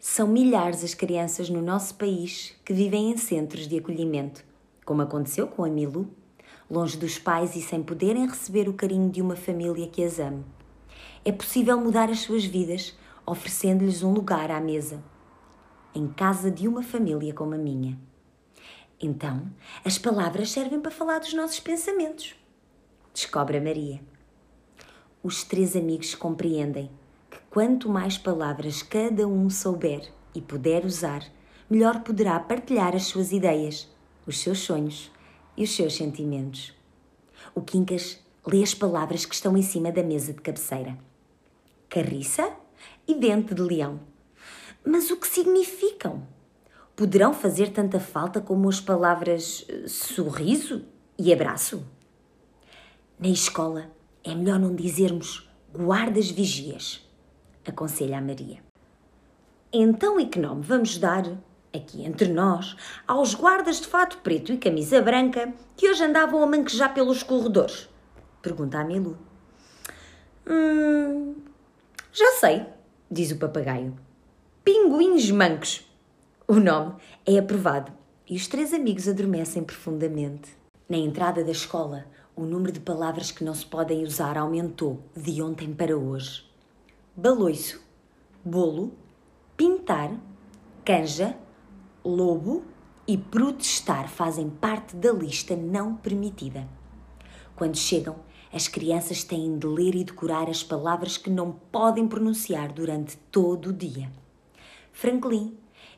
São 0.00 0.26
milhares 0.26 0.82
as 0.82 0.94
crianças 0.94 1.50
no 1.50 1.60
nosso 1.60 1.94
país 1.94 2.54
que 2.64 2.72
vivem 2.72 3.10
em 3.10 3.18
centros 3.18 3.68
de 3.68 3.76
acolhimento, 3.76 4.42
como 4.82 5.02
aconteceu 5.02 5.46
com 5.46 5.62
a 5.62 5.68
Milu, 5.68 6.08
longe 6.70 6.96
dos 6.96 7.18
pais 7.18 7.54
e 7.54 7.60
sem 7.60 7.82
poderem 7.82 8.26
receber 8.26 8.66
o 8.66 8.72
carinho 8.72 9.10
de 9.10 9.20
uma 9.20 9.36
família 9.36 9.86
que 9.86 10.02
as 10.02 10.18
ame. 10.18 10.42
É 11.22 11.30
possível 11.30 11.78
mudar 11.78 12.08
as 12.08 12.20
suas 12.20 12.46
vidas 12.46 12.96
oferecendo-lhes 13.26 14.02
um 14.02 14.14
lugar 14.14 14.50
à 14.50 14.58
mesa, 14.58 15.04
em 15.94 16.08
casa 16.08 16.50
de 16.50 16.66
uma 16.66 16.82
família 16.82 17.34
como 17.34 17.54
a 17.54 17.58
minha. 17.58 18.00
Então, 18.98 19.52
as 19.84 19.98
palavras 19.98 20.50
servem 20.50 20.80
para 20.80 20.90
falar 20.90 21.18
dos 21.18 21.34
nossos 21.34 21.60
pensamentos. 21.60 22.34
Descobre 23.12 23.58
a 23.58 23.60
Maria 23.60 24.00
os 25.22 25.44
três 25.44 25.76
amigos 25.76 26.14
compreendem 26.14 26.90
quanto 27.50 27.88
mais 27.88 28.16
palavras 28.16 28.80
cada 28.80 29.26
um 29.26 29.50
souber 29.50 30.08
e 30.32 30.40
puder 30.40 30.86
usar, 30.86 31.24
melhor 31.68 32.00
poderá 32.00 32.38
partilhar 32.38 32.94
as 32.94 33.06
suas 33.06 33.32
ideias, 33.32 33.88
os 34.24 34.38
seus 34.38 34.60
sonhos 34.60 35.10
e 35.56 35.64
os 35.64 35.74
seus 35.74 35.96
sentimentos. 35.96 36.72
O 37.52 37.60
Quincas 37.60 38.20
lê 38.46 38.62
as 38.62 38.72
palavras 38.72 39.26
que 39.26 39.34
estão 39.34 39.56
em 39.56 39.62
cima 39.62 39.90
da 39.90 40.02
mesa 40.02 40.32
de 40.32 40.40
cabeceira: 40.40 40.96
carriça 41.88 42.52
e 43.06 43.14
dente 43.14 43.52
de 43.52 43.62
leão. 43.62 44.00
Mas 44.84 45.10
o 45.10 45.16
que 45.16 45.26
significam? 45.26 46.22
Poderão 46.94 47.34
fazer 47.34 47.72
tanta 47.72 47.98
falta 47.98 48.40
como 48.40 48.68
as 48.68 48.80
palavras 48.80 49.66
eh, 49.68 49.88
sorriso 49.88 50.84
e 51.18 51.32
abraço? 51.32 51.84
Na 53.18 53.28
escola, 53.28 53.90
é 54.22 54.34
melhor 54.34 54.58
não 54.58 54.74
dizermos 54.74 55.48
guardas 55.72 56.30
vigias, 56.30 57.06
aconselha 57.66 58.18
a 58.18 58.20
Maria. 58.20 58.58
Então, 59.72 60.18
e 60.18 60.26
que 60.26 60.38
nome 60.38 60.62
vamos 60.62 60.98
dar, 60.98 61.24
aqui 61.72 62.04
entre 62.04 62.28
nós, 62.28 62.76
aos 63.06 63.34
guardas 63.34 63.80
de 63.80 63.86
fato 63.86 64.18
preto 64.18 64.52
e 64.52 64.58
camisa 64.58 65.00
branca 65.00 65.52
que 65.76 65.88
hoje 65.88 66.04
andavam 66.04 66.42
a 66.42 66.46
manquejar 66.46 66.92
pelos 66.92 67.22
corredores? 67.22 67.88
Pergunta 68.42 68.78
a 68.78 68.84
Milu. 68.84 69.16
Hum, 70.48 71.36
já 72.12 72.32
sei, 72.40 72.66
diz 73.10 73.30
o 73.30 73.38
papagaio. 73.38 73.94
Pinguins 74.64 75.30
mancos. 75.30 75.86
O 76.48 76.54
nome 76.54 76.96
é 77.24 77.38
aprovado 77.38 77.92
e 78.28 78.34
os 78.34 78.48
três 78.48 78.74
amigos 78.74 79.06
adormecem 79.06 79.62
profundamente. 79.62 80.50
Na 80.88 80.96
entrada 80.96 81.44
da 81.44 81.52
escola, 81.52 82.06
o 82.34 82.42
número 82.44 82.72
de 82.72 82.80
palavras 82.80 83.30
que 83.30 83.44
não 83.44 83.54
se 83.54 83.64
podem 83.64 84.02
usar 84.02 84.36
aumentou 84.36 85.04
de 85.16 85.40
ontem 85.40 85.72
para 85.72 85.96
hoje. 85.96 86.49
Baloiço, 87.16 87.80
bolo, 88.44 88.92
pintar, 89.56 90.10
canja, 90.84 91.36
lobo 92.04 92.64
e 93.06 93.16
protestar 93.18 94.08
fazem 94.08 94.48
parte 94.48 94.96
da 94.96 95.12
lista 95.12 95.56
não 95.56 95.94
permitida. 95.94 96.66
Quando 97.56 97.76
chegam, 97.76 98.16
as 98.52 98.68
crianças 98.68 99.22
têm 99.22 99.58
de 99.58 99.66
ler 99.66 99.94
e 99.94 100.04
decorar 100.04 100.48
as 100.48 100.62
palavras 100.62 101.16
que 101.16 101.30
não 101.30 101.52
podem 101.52 102.08
pronunciar 102.08 102.72
durante 102.72 103.16
todo 103.30 103.70
o 103.70 103.72
dia. 103.72 104.10
Franklin 104.92 105.56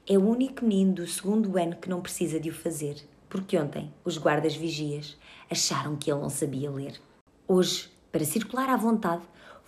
é 0.09 0.19
o 0.19 0.29
único 0.29 0.65
menino 0.65 0.95
do 0.95 1.07
segundo 1.07 1.59
ano 1.59 1.77
que 1.77 1.89
não 1.89 2.01
precisa 2.01 2.41
de 2.41 2.51
o 2.51 2.55
fazer 2.55 2.97
porque 3.33 3.57
ontem 3.57 3.91
os 4.05 4.19
guardas 4.19 4.55
vigias 4.55 5.17
acharam 5.51 5.97
que 5.97 6.13
ele 6.13 6.21
não 6.21 6.29
sabia 6.29 6.71
ler. 6.71 7.01
Hoje, 7.49 7.91
para 8.13 8.27
circular 8.27 8.69
à 8.69 8.77
vontade, 8.77 9.23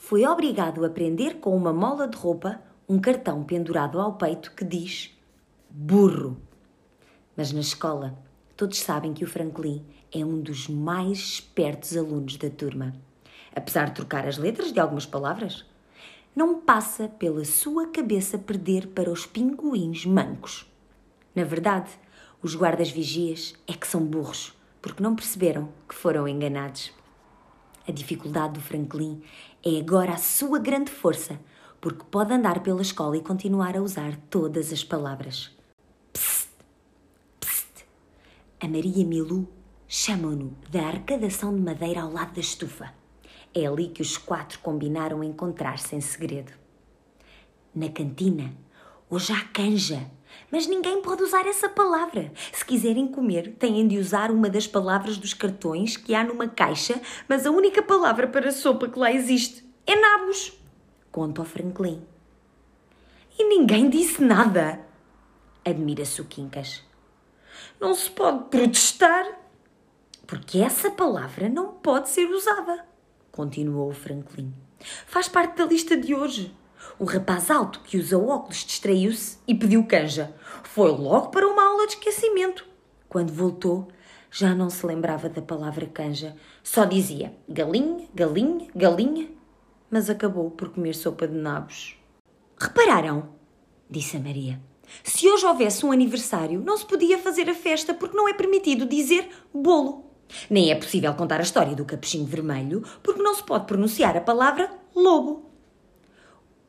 foi 0.06 0.26
obrigado 0.26 0.84
a 0.84 0.90
prender 0.90 1.36
com 1.36 1.56
uma 1.56 1.72
mola 1.72 2.06
de 2.06 2.14
roupa 2.14 2.60
um 2.86 3.00
cartão 3.00 3.42
pendurado 3.42 3.98
ao 3.98 4.12
peito 4.16 4.52
que 4.52 4.62
diz 4.62 5.18
burro. 5.70 6.36
Mas 7.34 7.52
na 7.52 7.60
escola, 7.60 8.14
todos 8.54 8.80
sabem 8.80 9.14
que 9.14 9.24
o 9.24 9.26
Franklin 9.26 9.82
é 10.12 10.22
um 10.22 10.42
dos 10.42 10.68
mais 10.68 11.18
espertos 11.18 11.96
alunos 11.96 12.36
da 12.36 12.50
turma. 12.50 12.92
Apesar 13.56 13.86
de 13.86 13.94
trocar 13.94 14.28
as 14.28 14.36
letras 14.36 14.72
de 14.72 14.78
algumas 14.78 15.06
palavras, 15.06 15.64
não 16.36 16.60
passa 16.60 17.08
pela 17.08 17.46
sua 17.46 17.86
cabeça 17.86 18.36
perder 18.36 18.88
para 18.88 19.10
os 19.10 19.24
pinguins 19.24 20.04
mancos. 20.04 20.70
Na 21.34 21.44
verdade, 21.44 21.90
os 22.42 22.54
guardas-vigias 22.54 23.54
é 23.66 23.72
que 23.72 23.86
são 23.86 24.04
burros, 24.04 24.52
porque 24.82 25.02
não 25.02 25.16
perceberam 25.16 25.70
que 25.88 25.94
foram 25.94 26.28
enganados. 26.28 26.92
A 27.88 27.92
dificuldade 27.92 28.54
do 28.54 28.60
Franklin 28.60 29.22
é 29.64 29.80
agora 29.80 30.12
a 30.12 30.18
sua 30.18 30.58
grande 30.58 30.90
força, 30.90 31.40
porque 31.80 32.04
pode 32.10 32.34
andar 32.34 32.62
pela 32.62 32.82
escola 32.82 33.16
e 33.16 33.22
continuar 33.22 33.74
a 33.76 33.80
usar 33.80 34.14
todas 34.28 34.70
as 34.70 34.84
palavras. 34.84 35.56
Psst, 36.12 36.50
psst. 37.40 37.86
A 38.60 38.68
Maria 38.68 39.06
Milu 39.06 39.48
chamam-no 39.88 40.54
da 40.70 40.88
arrecadação 40.88 41.54
de 41.54 41.62
madeira 41.62 42.02
ao 42.02 42.12
lado 42.12 42.34
da 42.34 42.40
estufa. 42.40 42.92
É 43.54 43.64
ali 43.64 43.88
que 43.88 44.02
os 44.02 44.18
quatro 44.18 44.58
combinaram 44.58 45.24
encontrar-se 45.24 45.96
em 45.96 46.00
segredo. 46.00 46.52
Na 47.74 47.88
cantina, 47.88 48.52
hoje 49.08 49.32
há 49.32 49.44
canja 49.46 50.10
mas 50.50 50.66
ninguém 50.66 51.02
pode 51.02 51.22
usar 51.22 51.46
essa 51.46 51.68
palavra. 51.68 52.32
Se 52.52 52.64
quiserem 52.64 53.08
comer, 53.08 53.54
têm 53.58 53.86
de 53.86 53.98
usar 53.98 54.30
uma 54.30 54.48
das 54.48 54.66
palavras 54.66 55.16
dos 55.18 55.34
cartões 55.34 55.96
que 55.96 56.14
há 56.14 56.24
numa 56.24 56.48
caixa, 56.48 57.00
mas 57.28 57.46
a 57.46 57.50
única 57.50 57.82
palavra 57.82 58.26
para 58.28 58.52
sopa 58.52 58.88
que 58.88 58.98
lá 58.98 59.12
existe 59.12 59.64
é 59.86 59.94
nabos. 59.96 60.52
Conta 61.10 61.40
ao 61.40 61.44
Franklin. 61.44 62.02
E 63.38 63.44
ninguém 63.44 63.90
disse 63.90 64.22
nada. 64.22 64.80
Admira-se 65.64 66.20
o 66.20 66.24
Quincas. 66.24 66.82
Não 67.80 67.94
se 67.94 68.10
pode 68.10 68.44
protestar, 68.44 69.26
porque 70.26 70.58
essa 70.58 70.90
palavra 70.90 71.48
não 71.48 71.72
pode 71.72 72.08
ser 72.08 72.26
usada, 72.30 72.84
continuou 73.30 73.90
o 73.90 73.94
Franklin. 73.94 74.52
Faz 75.06 75.28
parte 75.28 75.56
da 75.56 75.64
lista 75.64 75.96
de 75.96 76.14
hoje. 76.14 76.54
O 76.98 77.04
rapaz 77.04 77.50
alto 77.50 77.80
que 77.80 77.98
usa 77.98 78.18
óculos 78.18 78.64
distraiu-se 78.64 79.38
e 79.46 79.54
pediu 79.54 79.84
canja. 79.86 80.34
Foi 80.62 80.90
logo 80.90 81.28
para 81.28 81.46
uma 81.48 81.64
aula 81.64 81.86
de 81.86 81.94
esquecimento. 81.94 82.66
Quando 83.08 83.32
voltou, 83.32 83.88
já 84.30 84.54
não 84.54 84.68
se 84.68 84.84
lembrava 84.84 85.28
da 85.28 85.40
palavra 85.40 85.86
canja. 85.86 86.36
Só 86.62 86.84
dizia 86.84 87.34
galinha, 87.48 88.08
galinha, 88.14 88.68
galinha. 88.74 89.28
Mas 89.90 90.10
acabou 90.10 90.50
por 90.50 90.70
comer 90.70 90.94
sopa 90.94 91.28
de 91.28 91.36
nabos. 91.36 91.96
Repararam? 92.60 93.28
Disse 93.88 94.16
a 94.16 94.20
Maria. 94.20 94.60
Se 95.02 95.28
hoje 95.28 95.46
houvesse 95.46 95.86
um 95.86 95.92
aniversário, 95.92 96.60
não 96.60 96.76
se 96.76 96.84
podia 96.84 97.18
fazer 97.18 97.48
a 97.48 97.54
festa 97.54 97.94
porque 97.94 98.16
não 98.16 98.28
é 98.28 98.34
permitido 98.34 98.86
dizer 98.86 99.28
bolo. 99.52 100.04
Nem 100.50 100.70
é 100.70 100.74
possível 100.74 101.14
contar 101.14 101.40
a 101.40 101.44
história 101.44 101.74
do 101.74 101.84
capuchinho 101.84 102.26
vermelho 102.26 102.82
porque 103.02 103.22
não 103.22 103.34
se 103.34 103.42
pode 103.42 103.66
pronunciar 103.66 104.16
a 104.16 104.20
palavra 104.20 104.70
lobo. 104.94 105.53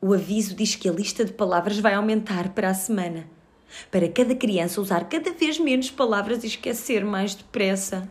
O 0.00 0.12
aviso 0.12 0.54
diz 0.54 0.76
que 0.76 0.88
a 0.88 0.92
lista 0.92 1.24
de 1.24 1.32
palavras 1.32 1.78
vai 1.78 1.94
aumentar 1.94 2.50
para 2.50 2.68
a 2.68 2.74
semana, 2.74 3.26
para 3.90 4.08
cada 4.08 4.34
criança 4.34 4.80
usar 4.80 5.08
cada 5.08 5.32
vez 5.32 5.58
menos 5.58 5.90
palavras 5.90 6.44
e 6.44 6.48
esquecer 6.48 7.02
mais 7.02 7.34
depressa. 7.34 8.08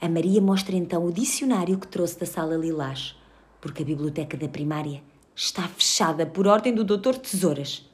A 0.00 0.08
Maria 0.08 0.40
mostra 0.40 0.74
então 0.74 1.04
o 1.04 1.12
dicionário 1.12 1.78
que 1.78 1.86
trouxe 1.86 2.18
da 2.18 2.24
sala 2.24 2.56
Lilás, 2.56 3.14
porque 3.60 3.82
a 3.82 3.86
biblioteca 3.86 4.34
da 4.36 4.48
primária 4.48 5.02
está 5.36 5.68
fechada 5.68 6.24
por 6.24 6.46
ordem 6.46 6.74
do 6.74 6.82
Doutor 6.82 7.16
Tesouras, 7.18 7.86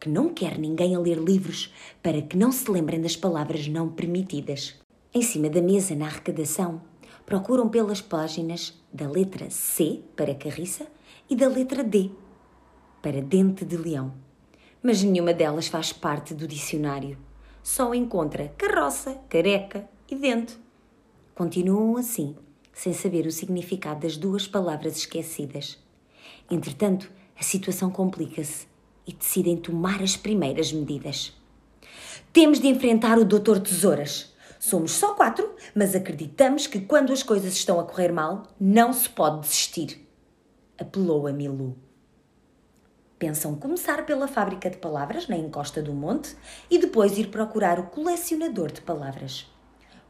que 0.00 0.08
não 0.08 0.28
quer 0.28 0.58
ninguém 0.58 0.96
a 0.96 0.98
ler 0.98 1.18
livros 1.18 1.72
para 2.02 2.20
que 2.20 2.36
não 2.36 2.50
se 2.50 2.68
lembrem 2.68 3.00
das 3.00 3.14
palavras 3.14 3.68
não 3.68 3.88
permitidas. 3.88 4.74
Em 5.14 5.22
cima 5.22 5.48
da 5.48 5.62
mesa, 5.62 5.94
na 5.94 6.06
arrecadação, 6.06 6.82
procuram 7.24 7.68
pelas 7.68 8.00
páginas 8.00 8.74
da 8.92 9.08
letra 9.08 9.48
C 9.50 10.00
para 10.16 10.34
carriça 10.34 10.84
e 11.30 11.36
da 11.36 11.46
letra 11.46 11.84
D 11.84 12.10
para 13.04 13.20
dente 13.20 13.66
de 13.66 13.76
leão. 13.76 14.14
Mas 14.82 15.02
nenhuma 15.02 15.34
delas 15.34 15.68
faz 15.68 15.92
parte 15.92 16.32
do 16.32 16.48
dicionário. 16.48 17.18
Só 17.62 17.94
encontra 17.94 18.54
carroça, 18.56 19.20
careca 19.28 19.86
e 20.10 20.16
dente. 20.16 20.56
Continuam 21.34 21.98
assim 21.98 22.34
sem 22.72 22.94
saber 22.94 23.26
o 23.26 23.30
significado 23.30 24.00
das 24.00 24.16
duas 24.16 24.48
palavras 24.48 24.96
esquecidas. 24.96 25.78
Entretanto, 26.50 27.12
a 27.38 27.42
situação 27.42 27.90
complica-se 27.90 28.66
e 29.06 29.12
decidem 29.12 29.58
tomar 29.58 30.02
as 30.02 30.16
primeiras 30.16 30.72
medidas. 30.72 31.34
Temos 32.32 32.58
de 32.58 32.68
enfrentar 32.68 33.18
o 33.18 33.24
Doutor 33.26 33.60
Tesouras. 33.60 34.34
Somos 34.58 34.92
só 34.92 35.12
quatro, 35.12 35.54
mas 35.74 35.94
acreditamos 35.94 36.66
que 36.66 36.80
quando 36.80 37.12
as 37.12 37.22
coisas 37.22 37.52
estão 37.52 37.78
a 37.78 37.84
correr 37.84 38.10
mal, 38.10 38.44
não 38.58 38.94
se 38.94 39.10
pode 39.10 39.42
desistir. 39.42 40.08
Apelou 40.78 41.26
a 41.26 41.32
Milu. 41.34 41.83
Pensam 43.18 43.54
começar 43.54 44.04
pela 44.04 44.26
fábrica 44.26 44.68
de 44.68 44.76
palavras, 44.76 45.28
na 45.28 45.36
encosta 45.36 45.80
do 45.80 45.92
monte, 45.92 46.36
e 46.70 46.78
depois 46.78 47.16
ir 47.16 47.28
procurar 47.28 47.78
o 47.78 47.84
colecionador 47.84 48.72
de 48.72 48.80
palavras. 48.80 49.46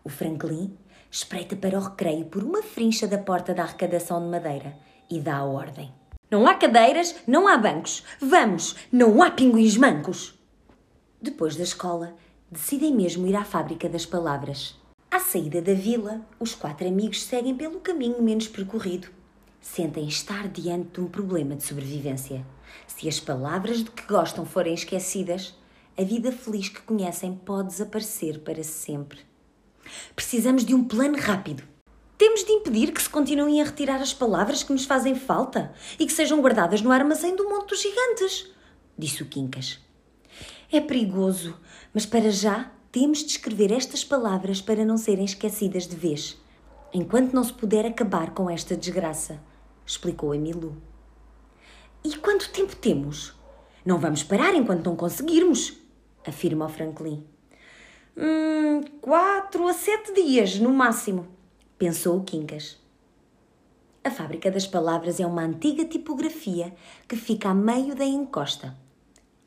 O 0.02 0.08
Franklin 0.08 0.76
espreita 1.10 1.54
para 1.54 1.78
o 1.78 1.82
recreio 1.82 2.24
por 2.24 2.42
uma 2.42 2.62
frincha 2.62 3.06
da 3.06 3.18
porta 3.18 3.54
da 3.54 3.62
arrecadação 3.62 4.20
de 4.20 4.28
madeira 4.28 4.76
e 5.10 5.20
dá 5.20 5.36
a 5.36 5.44
ordem. 5.44 5.92
Não 6.30 6.46
há 6.46 6.54
cadeiras, 6.54 7.14
não 7.26 7.46
há 7.46 7.56
bancos. 7.56 8.02
Vamos, 8.20 8.74
não 8.90 9.22
há 9.22 9.30
pinguins 9.30 9.76
mancos. 9.76 10.34
Depois 11.20 11.56
da 11.56 11.62
escola, 11.62 12.16
decidem 12.50 12.92
mesmo 12.92 13.26
ir 13.26 13.36
à 13.36 13.44
fábrica 13.44 13.88
das 13.88 14.04
palavras. 14.04 14.74
À 15.10 15.20
saída 15.20 15.62
da 15.62 15.74
vila, 15.74 16.22
os 16.40 16.54
quatro 16.54 16.88
amigos 16.88 17.22
seguem 17.22 17.54
pelo 17.54 17.80
caminho 17.80 18.20
menos 18.20 18.48
percorrido. 18.48 19.08
Sentem 19.64 20.06
estar 20.06 20.46
diante 20.46 20.90
de 20.90 21.00
um 21.00 21.08
problema 21.08 21.56
de 21.56 21.64
sobrevivência. 21.64 22.46
Se 22.86 23.08
as 23.08 23.18
palavras 23.18 23.78
de 23.78 23.90
que 23.90 24.06
gostam 24.06 24.44
forem 24.44 24.74
esquecidas, 24.74 25.58
a 25.98 26.04
vida 26.04 26.30
feliz 26.30 26.68
que 26.68 26.82
conhecem 26.82 27.34
pode 27.34 27.68
desaparecer 27.68 28.40
para 28.40 28.62
sempre. 28.62 29.20
Precisamos 30.14 30.66
de 30.66 30.74
um 30.74 30.84
plano 30.84 31.18
rápido. 31.18 31.64
Temos 32.18 32.44
de 32.44 32.52
impedir 32.52 32.92
que 32.92 33.02
se 33.02 33.08
continuem 33.08 33.62
a 33.62 33.64
retirar 33.64 34.02
as 34.02 34.12
palavras 34.12 34.62
que 34.62 34.70
nos 34.70 34.84
fazem 34.84 35.14
falta 35.14 35.72
e 35.98 36.06
que 36.06 36.12
sejam 36.12 36.42
guardadas 36.42 36.82
no 36.82 36.92
armazém 36.92 37.34
do 37.34 37.48
Monte 37.48 37.70
dos 37.70 37.80
Gigantes, 37.80 38.50
disse 38.98 39.22
o 39.22 39.26
Quincas. 39.26 39.80
É 40.70 40.78
perigoso, 40.78 41.58
mas 41.92 42.04
para 42.04 42.30
já 42.30 42.70
temos 42.92 43.20
de 43.20 43.30
escrever 43.30 43.72
estas 43.72 44.04
palavras 44.04 44.60
para 44.60 44.84
não 44.84 44.98
serem 44.98 45.24
esquecidas 45.24 45.88
de 45.88 45.96
vez, 45.96 46.36
enquanto 46.92 47.32
não 47.32 47.42
se 47.42 47.52
puder 47.52 47.86
acabar 47.86 48.32
com 48.32 48.48
esta 48.48 48.76
desgraça, 48.76 49.40
explicou 49.86 50.32
a 50.32 50.36
Milu. 50.36 50.76
E 52.04 52.16
quanto 52.16 52.50
tempo 52.50 52.74
temos? 52.76 53.34
Não 53.84 53.98
vamos 53.98 54.22
parar 54.22 54.54
enquanto 54.54 54.84
não 54.84 54.96
conseguirmos, 54.96 55.76
afirma 56.26 56.68
Franklin. 56.68 57.24
Hum, 58.16 58.82
quatro 59.00 59.66
a 59.66 59.72
sete 59.72 60.12
dias, 60.12 60.58
no 60.58 60.72
máximo, 60.72 61.26
pensou 61.78 62.18
o 62.18 62.24
Quincas. 62.24 62.78
A 64.02 64.10
Fábrica 64.10 64.50
das 64.50 64.66
Palavras 64.66 65.18
é 65.18 65.26
uma 65.26 65.42
antiga 65.42 65.84
tipografia 65.84 66.74
que 67.08 67.16
fica 67.16 67.48
a 67.48 67.54
meio 67.54 67.94
da 67.94 68.04
encosta. 68.04 68.76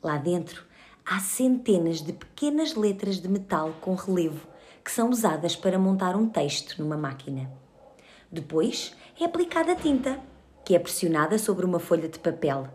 Lá 0.02 0.18
dentro 0.18 0.64
há 1.06 1.20
centenas 1.20 2.02
de 2.02 2.12
pequenas 2.12 2.74
letras 2.74 3.20
de 3.20 3.28
metal 3.28 3.72
com 3.80 3.94
relevo 3.94 4.46
que 4.84 4.90
são 4.90 5.10
usadas 5.10 5.54
para 5.54 5.78
montar 5.78 6.16
um 6.16 6.28
texto 6.28 6.82
numa 6.82 6.96
máquina. 6.96 7.50
Depois 8.30 8.94
é 9.18 9.24
aplicada 9.24 9.74
tinta 9.74 10.20
que 10.62 10.74
é 10.74 10.78
pressionada 10.78 11.38
sobre 11.38 11.64
uma 11.64 11.78
folha 11.78 12.10
de 12.10 12.18
papel. 12.18 12.68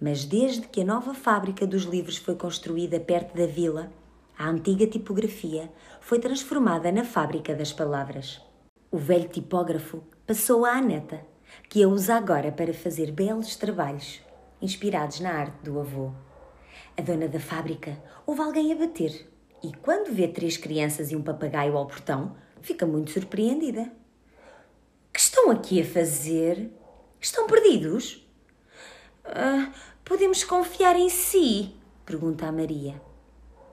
Mas 0.00 0.24
desde 0.24 0.66
que 0.66 0.80
a 0.80 0.84
nova 0.84 1.14
fábrica 1.14 1.64
dos 1.64 1.84
livros 1.84 2.16
foi 2.16 2.34
construída 2.34 2.98
perto 2.98 3.36
da 3.36 3.46
vila, 3.46 3.92
a 4.36 4.48
antiga 4.48 4.88
tipografia 4.88 5.70
foi 6.00 6.18
transformada 6.18 6.90
na 6.90 7.04
fábrica 7.04 7.54
das 7.54 7.72
palavras. 7.72 8.42
O 8.90 8.98
velho 8.98 9.28
tipógrafo 9.28 10.02
passou 10.26 10.64
a 10.64 10.72
Aneta, 10.72 11.24
que 11.68 11.80
a 11.84 11.86
usa 11.86 12.16
agora 12.16 12.50
para 12.50 12.74
fazer 12.74 13.12
belos 13.12 13.54
trabalhos, 13.54 14.20
inspirados 14.60 15.20
na 15.20 15.30
arte 15.30 15.62
do 15.62 15.78
avô. 15.78 16.10
A 16.96 17.02
dona 17.02 17.28
da 17.28 17.38
fábrica 17.38 17.96
ouve 18.26 18.40
alguém 18.40 18.72
a 18.72 18.76
bater 18.76 19.30
e, 19.62 19.72
quando 19.74 20.12
vê 20.12 20.26
três 20.26 20.56
crianças 20.56 21.12
e 21.12 21.16
um 21.16 21.22
papagaio 21.22 21.76
ao 21.76 21.86
portão, 21.86 22.34
fica 22.60 22.84
muito 22.84 23.12
surpreendida. 23.12 24.01
Que 25.12 25.20
estão 25.20 25.50
aqui 25.50 25.82
a 25.82 25.84
fazer? 25.84 26.70
Estão 27.20 27.46
perdidos? 27.46 28.26
Uh, 29.26 29.70
podemos 30.04 30.42
confiar 30.42 30.96
em 30.96 31.10
si? 31.10 31.74
pergunta 32.06 32.46
a 32.46 32.52
Maria. 32.52 33.00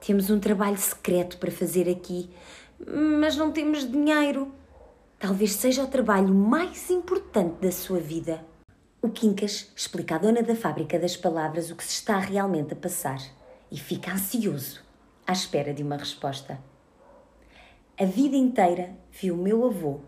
Temos 0.04 0.30
um 0.30 0.38
trabalho 0.38 0.76
secreto 0.76 1.38
para 1.38 1.50
fazer 1.50 1.88
aqui, 1.90 2.30
mas 3.18 3.36
não 3.36 3.50
temos 3.52 3.90
dinheiro. 3.90 4.52
Talvez 5.18 5.52
seja 5.52 5.82
o 5.82 5.88
trabalho 5.88 6.34
mais 6.34 6.90
importante 6.90 7.60
da 7.60 7.72
sua 7.72 7.98
vida. 7.98 8.44
O 9.02 9.08
Quincas 9.08 9.72
explica 9.74 10.16
à 10.16 10.18
dona 10.18 10.42
da 10.42 10.54
fábrica 10.54 10.98
das 10.98 11.16
palavras 11.16 11.70
o 11.70 11.76
que 11.76 11.84
se 11.84 11.94
está 11.94 12.18
realmente 12.18 12.74
a 12.74 12.76
passar 12.76 13.18
e 13.70 13.78
fica 13.78 14.12
ansioso, 14.12 14.82
à 15.26 15.32
espera 15.32 15.72
de 15.72 15.82
uma 15.82 15.96
resposta. 15.96 16.58
A 17.98 18.04
vida 18.04 18.36
inteira 18.36 18.94
viu 19.10 19.34
o 19.34 19.38
meu 19.38 19.66
avô 19.66 20.00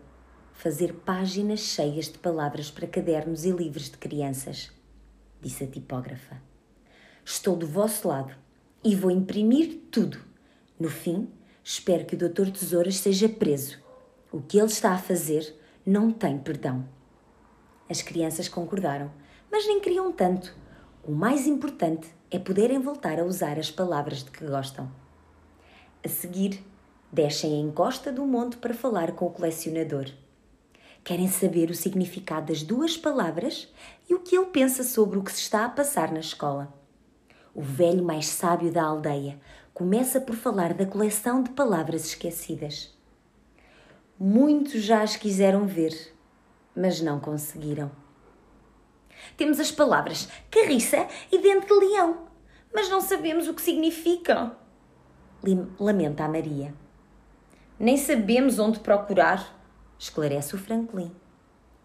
fazer 0.63 0.93
páginas 0.93 1.59
cheias 1.59 2.05
de 2.05 2.17
palavras 2.17 2.71
para 2.71 2.87
cadernos 2.87 3.43
e 3.43 3.51
livros 3.51 3.89
de 3.89 3.97
crianças, 3.97 4.71
disse 5.41 5.65
a 5.65 5.67
tipógrafa. 5.67 6.41
Estou 7.25 7.57
do 7.57 7.67
vosso 7.67 8.07
lado 8.07 8.33
e 8.81 8.95
vou 8.95 9.11
imprimir 9.11 9.81
tudo. 9.91 10.17
No 10.79 10.87
fim, 10.87 11.27
espero 11.61 12.05
que 12.05 12.15
o 12.15 12.17
Doutor 12.17 12.49
Tesouras 12.49 12.95
seja 12.95 13.27
preso. 13.27 13.77
O 14.31 14.41
que 14.41 14.57
ele 14.57 14.67
está 14.67 14.93
a 14.93 14.97
fazer 14.97 15.53
não 15.85 16.09
tem 16.09 16.37
perdão. 16.37 16.87
As 17.89 18.01
crianças 18.01 18.47
concordaram, 18.47 19.11
mas 19.51 19.67
nem 19.67 19.81
queriam 19.81 20.13
tanto. 20.13 20.55
O 21.03 21.11
mais 21.11 21.45
importante 21.45 22.07
é 22.31 22.39
poderem 22.39 22.79
voltar 22.79 23.19
a 23.19 23.25
usar 23.25 23.59
as 23.59 23.69
palavras 23.69 24.23
de 24.23 24.31
que 24.31 24.45
gostam. 24.45 24.89
A 26.01 26.07
seguir, 26.07 26.63
descem 27.11 27.53
a 27.53 27.59
encosta 27.59 28.13
do 28.13 28.25
monte 28.25 28.55
para 28.55 28.73
falar 28.73 29.11
com 29.11 29.25
o 29.25 29.29
colecionador. 29.29 30.22
Querem 31.03 31.27
saber 31.27 31.69
o 31.69 31.75
significado 31.75 32.47
das 32.47 32.63
duas 32.63 32.95
palavras 32.95 33.67
e 34.09 34.13
o 34.13 34.19
que 34.19 34.37
ele 34.37 34.45
pensa 34.45 34.83
sobre 34.83 35.19
o 35.19 35.23
que 35.23 35.33
se 35.33 35.41
está 35.41 35.65
a 35.65 35.69
passar 35.69 36.11
na 36.11 36.21
escola. 36.21 36.73
O 37.53 37.61
velho 37.61 38.03
mais 38.03 38.27
sábio 38.27 38.71
da 38.71 38.83
aldeia 38.83 39.37
começa 39.73 40.21
por 40.21 40.35
falar 40.35 40.73
da 40.73 40.85
coleção 40.85 41.43
de 41.43 41.49
palavras 41.49 42.05
esquecidas. 42.05 42.97
Muitos 44.17 44.81
já 44.81 45.01
as 45.01 45.17
quiseram 45.17 45.67
ver, 45.67 46.15
mas 46.73 47.01
não 47.01 47.19
conseguiram. 47.19 47.91
Temos 49.35 49.59
as 49.59 49.71
palavras 49.71 50.29
carriça 50.49 51.07
e 51.29 51.37
dente 51.37 51.67
de 51.67 51.73
leão, 51.73 52.27
mas 52.73 52.89
não 52.89 53.01
sabemos 53.01 53.49
o 53.49 53.53
que 53.53 53.61
significam. 53.61 54.55
Lamenta 55.77 56.23
a 56.23 56.29
Maria. 56.29 56.73
Nem 57.77 57.97
sabemos 57.97 58.57
onde 58.57 58.79
procurar 58.79 59.62
esclarece 60.03 60.53
o 60.53 60.57
Franklin. 60.57 61.11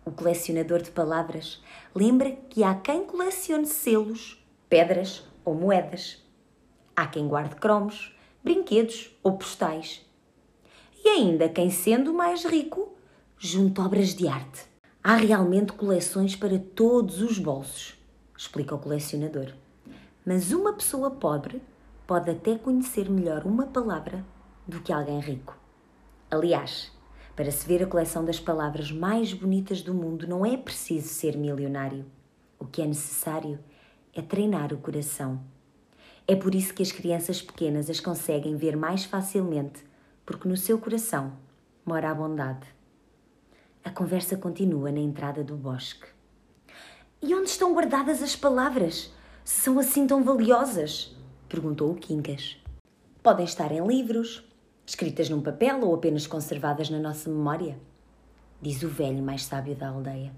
O 0.04 0.11
colecionador 0.11 0.83
de 0.83 0.90
palavras 0.90 1.62
lembra 1.94 2.33
que 2.50 2.64
há 2.64 2.74
quem 2.74 3.04
colecione 3.04 3.66
selos, 3.66 4.44
pedras 4.68 5.24
ou 5.44 5.54
moedas. 5.54 6.20
Há 6.96 7.07
quem 7.07 7.28
guarde 7.28 7.54
cromos, 7.54 8.12
brinquedos 8.42 9.16
ou 9.22 9.38
postais. 9.38 10.04
E 11.04 11.09
ainda 11.09 11.48
quem, 11.48 11.70
sendo 11.70 12.12
mais 12.12 12.44
rico, 12.44 12.92
junte 13.38 13.81
obras 13.81 14.14
de 14.14 14.26
arte. 14.26 14.66
Há 15.02 15.14
realmente 15.14 15.72
coleções 15.72 16.35
para 16.35 16.59
todos 16.59 17.22
os 17.22 17.38
bolsos, 17.38 17.96
explica 18.37 18.74
o 18.74 18.81
colecionador. 18.81 19.54
Mas 20.26 20.50
uma 20.50 20.72
pessoa 20.72 21.09
pobre 21.09 21.62
pode 22.04 22.31
até 22.31 22.59
conhecer 22.59 23.09
melhor 23.09 23.44
uma 23.44 23.66
palavra 23.66 24.24
do 24.66 24.81
que 24.81 24.92
alguém 24.92 25.20
rico. 25.20 25.57
Aliás, 26.31 26.97
para 27.38 27.53
se 27.53 27.68
ver 27.68 27.81
a 27.85 27.87
coleção 27.87 28.24
das 28.24 28.40
palavras 28.40 28.90
mais 28.90 29.33
bonitas 29.33 29.81
do 29.81 29.94
mundo, 29.94 30.27
não 30.27 30.44
é 30.44 30.57
preciso 30.57 31.07
ser 31.07 31.37
milionário. 31.37 32.05
O 32.59 32.64
que 32.64 32.83
é 32.83 32.85
necessário 32.85 33.61
é 34.12 34.20
treinar 34.20 34.72
o 34.72 34.79
coração. 34.79 35.40
É 36.27 36.35
por 36.35 36.53
isso 36.53 36.74
que 36.74 36.83
as 36.83 36.90
crianças 36.90 37.40
pequenas 37.40 37.88
as 37.88 38.01
conseguem 38.01 38.57
ver 38.57 38.77
mais 38.77 39.05
facilmente, 39.05 39.85
porque 40.27 40.48
no 40.48 40.57
seu 40.57 40.81
coração 40.81 41.33
mora 41.87 42.11
a 42.11 42.14
bondade. 42.14 42.66
A 43.85 43.90
conversa 43.90 44.37
continua 44.37 44.90
na 44.90 44.98
entrada 44.98 45.44
do 45.44 45.55
bosque. 45.55 46.09
E 47.22 47.33
onde 47.37 47.51
estão 47.51 47.72
guardadas 47.72 48.20
as 48.20 48.35
palavras? 48.35 49.12
Se 49.44 49.61
são 49.61 49.79
assim 49.79 50.09
tão 50.09 50.24
valiosas? 50.24 51.16
perguntou 51.48 51.92
o 51.92 51.94
Quincas. 51.94 52.61
Podem 53.22 53.44
estar 53.44 53.70
em 53.70 53.87
livros, 53.87 54.47
escritas 54.88 55.29
num 55.29 55.42
papel 55.42 55.83
ou 55.83 55.94
apenas 55.94 56.27
conservadas 56.27 56.88
na 56.88 56.98
nossa 56.98 57.29
memória? 57.29 57.79
Diz 58.61 58.83
o 58.83 58.88
velho 58.88 59.22
mais 59.22 59.44
sábio 59.44 59.77
da 59.77 59.90
aldeia. 59.90 60.33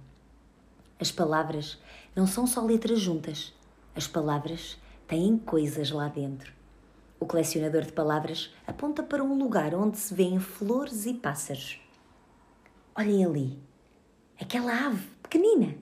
As 0.99 1.13
palavras 1.13 1.79
não 2.17 2.27
são 2.27 2.49
só 2.49 2.61
letras 2.61 2.99
juntas. 2.99 3.55
As 3.95 4.09
palavras 4.09 4.77
têm 5.07 5.39
coisas 5.39 5.93
lá 5.93 6.09
dentro. 6.09 6.53
O 7.21 7.27
colecionador 7.27 7.83
de 7.83 7.93
palavras 7.93 8.53
aponta 8.67 9.05
para 9.05 9.23
um 9.23 9.39
lugar 9.39 9.73
onde 9.73 9.97
se 9.99 10.13
vêem 10.13 10.41
flores 10.41 11.07
e 11.07 11.15
pássaros. 11.15 11.81
Olhem 12.97 13.25
ali, 13.25 13.57
aquela 14.41 14.89
ave 14.89 15.07
pequenina, 15.23 15.77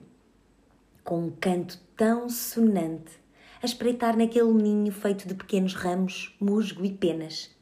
com 1.03 1.25
um 1.25 1.31
canto 1.31 1.79
tão 1.97 2.29
sonante, 2.29 3.19
a 3.63 3.65
espreitar 3.65 4.15
naquele 4.15 4.53
ninho 4.53 4.91
feito 4.91 5.27
de 5.27 5.33
pequenos 5.33 5.73
ramos, 5.73 6.37
musgo 6.39 6.85
e 6.85 6.93
penas. 6.93 7.57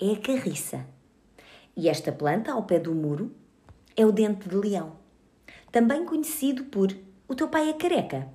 É 0.00 0.12
a 0.12 0.16
carriça. 0.16 0.86
E 1.76 1.88
esta 1.88 2.12
planta, 2.12 2.52
ao 2.52 2.62
pé 2.62 2.78
do 2.78 2.94
muro, 2.94 3.34
é 3.96 4.06
o 4.06 4.12
dente 4.12 4.48
de 4.48 4.54
leão, 4.54 4.96
também 5.72 6.04
conhecido 6.04 6.66
por 6.66 6.96
o 7.26 7.34
teu 7.34 7.48
pai 7.48 7.68
é 7.68 7.72
careca, 7.72 8.28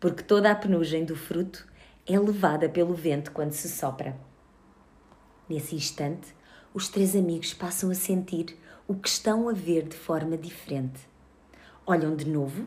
porque 0.00 0.22
toda 0.22 0.50
a 0.50 0.54
penugem 0.54 1.04
do 1.04 1.14
fruto 1.14 1.68
é 2.06 2.18
levada 2.18 2.70
pelo 2.70 2.94
vento 2.94 3.32
quando 3.32 3.52
se 3.52 3.68
sopra. 3.68 4.18
Nesse 5.46 5.74
instante, 5.76 6.34
os 6.72 6.88
três 6.88 7.14
amigos 7.14 7.52
passam 7.52 7.90
a 7.90 7.94
sentir 7.94 8.58
o 8.86 8.94
que 8.94 9.10
estão 9.10 9.46
a 9.46 9.52
ver 9.52 9.86
de 9.86 9.96
forma 9.96 10.38
diferente. 10.38 11.00
Olham 11.86 12.16
de 12.16 12.26
novo 12.26 12.66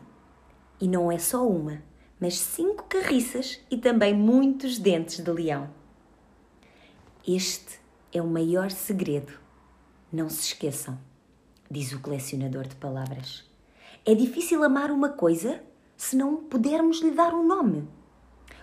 e 0.80 0.86
não 0.86 1.10
é 1.10 1.18
só 1.18 1.44
uma, 1.44 1.82
mas 2.20 2.38
cinco 2.38 2.84
carriças 2.84 3.58
e 3.68 3.76
também 3.76 4.14
muitos 4.14 4.78
dentes 4.78 5.18
de 5.18 5.30
leão. 5.30 5.68
Este 7.26 7.81
é 8.12 8.20
o 8.20 8.26
maior 8.26 8.70
segredo. 8.70 9.32
Não 10.12 10.28
se 10.28 10.40
esqueçam, 10.48 10.98
diz 11.70 11.92
o 11.92 12.00
colecionador 12.00 12.68
de 12.68 12.76
palavras. 12.76 13.44
É 14.04 14.14
difícil 14.14 14.62
amar 14.62 14.90
uma 14.90 15.08
coisa 15.08 15.62
se 15.96 16.16
não 16.16 16.36
pudermos 16.36 17.00
lhe 17.00 17.12
dar 17.12 17.32
um 17.32 17.46
nome. 17.46 17.88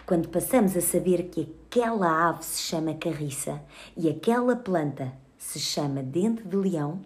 Quando 0.06 0.30
passamos 0.30 0.76
a 0.78 0.82
saber 0.82 1.30
que 1.30 1.56
aquela 1.66 2.30
ave 2.30 2.44
se 2.44 2.62
chama 2.62 2.94
carriça 2.94 3.62
e 3.98 4.10
aquela 4.10 4.56
planta 4.56 5.14
se 5.38 5.60
chama 5.60 6.04
dente 6.04 6.44
de 6.44 6.56
leão, 6.56 7.02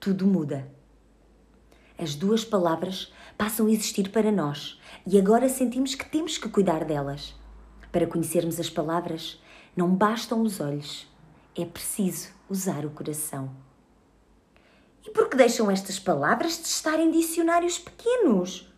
tudo 0.00 0.26
muda. 0.26 0.66
As 1.98 2.14
duas 2.14 2.44
palavras 2.44 3.12
passam 3.38 3.66
a 3.66 3.70
existir 3.70 4.10
para 4.10 4.32
nós 4.32 4.80
e 5.06 5.18
agora 5.18 5.48
sentimos 5.48 5.94
que 5.94 6.08
temos 6.08 6.38
que 6.38 6.48
cuidar 6.48 6.84
delas. 6.84 7.34
Para 7.92 8.06
conhecermos 8.06 8.58
as 8.58 8.68
palavras, 8.68 9.40
não 9.76 9.94
bastam 9.94 10.42
os 10.42 10.60
olhos, 10.60 11.06
é 11.56 11.64
preciso 11.64 12.28
usar 12.48 12.84
o 12.84 12.90
coração. 12.90 13.50
E 15.06 15.10
por 15.10 15.28
que 15.28 15.36
deixam 15.36 15.70
estas 15.70 15.98
palavras 15.98 16.58
de 16.58 16.66
estar 16.66 16.98
em 16.98 17.10
dicionários 17.10 17.78
pequenos? 17.78 18.70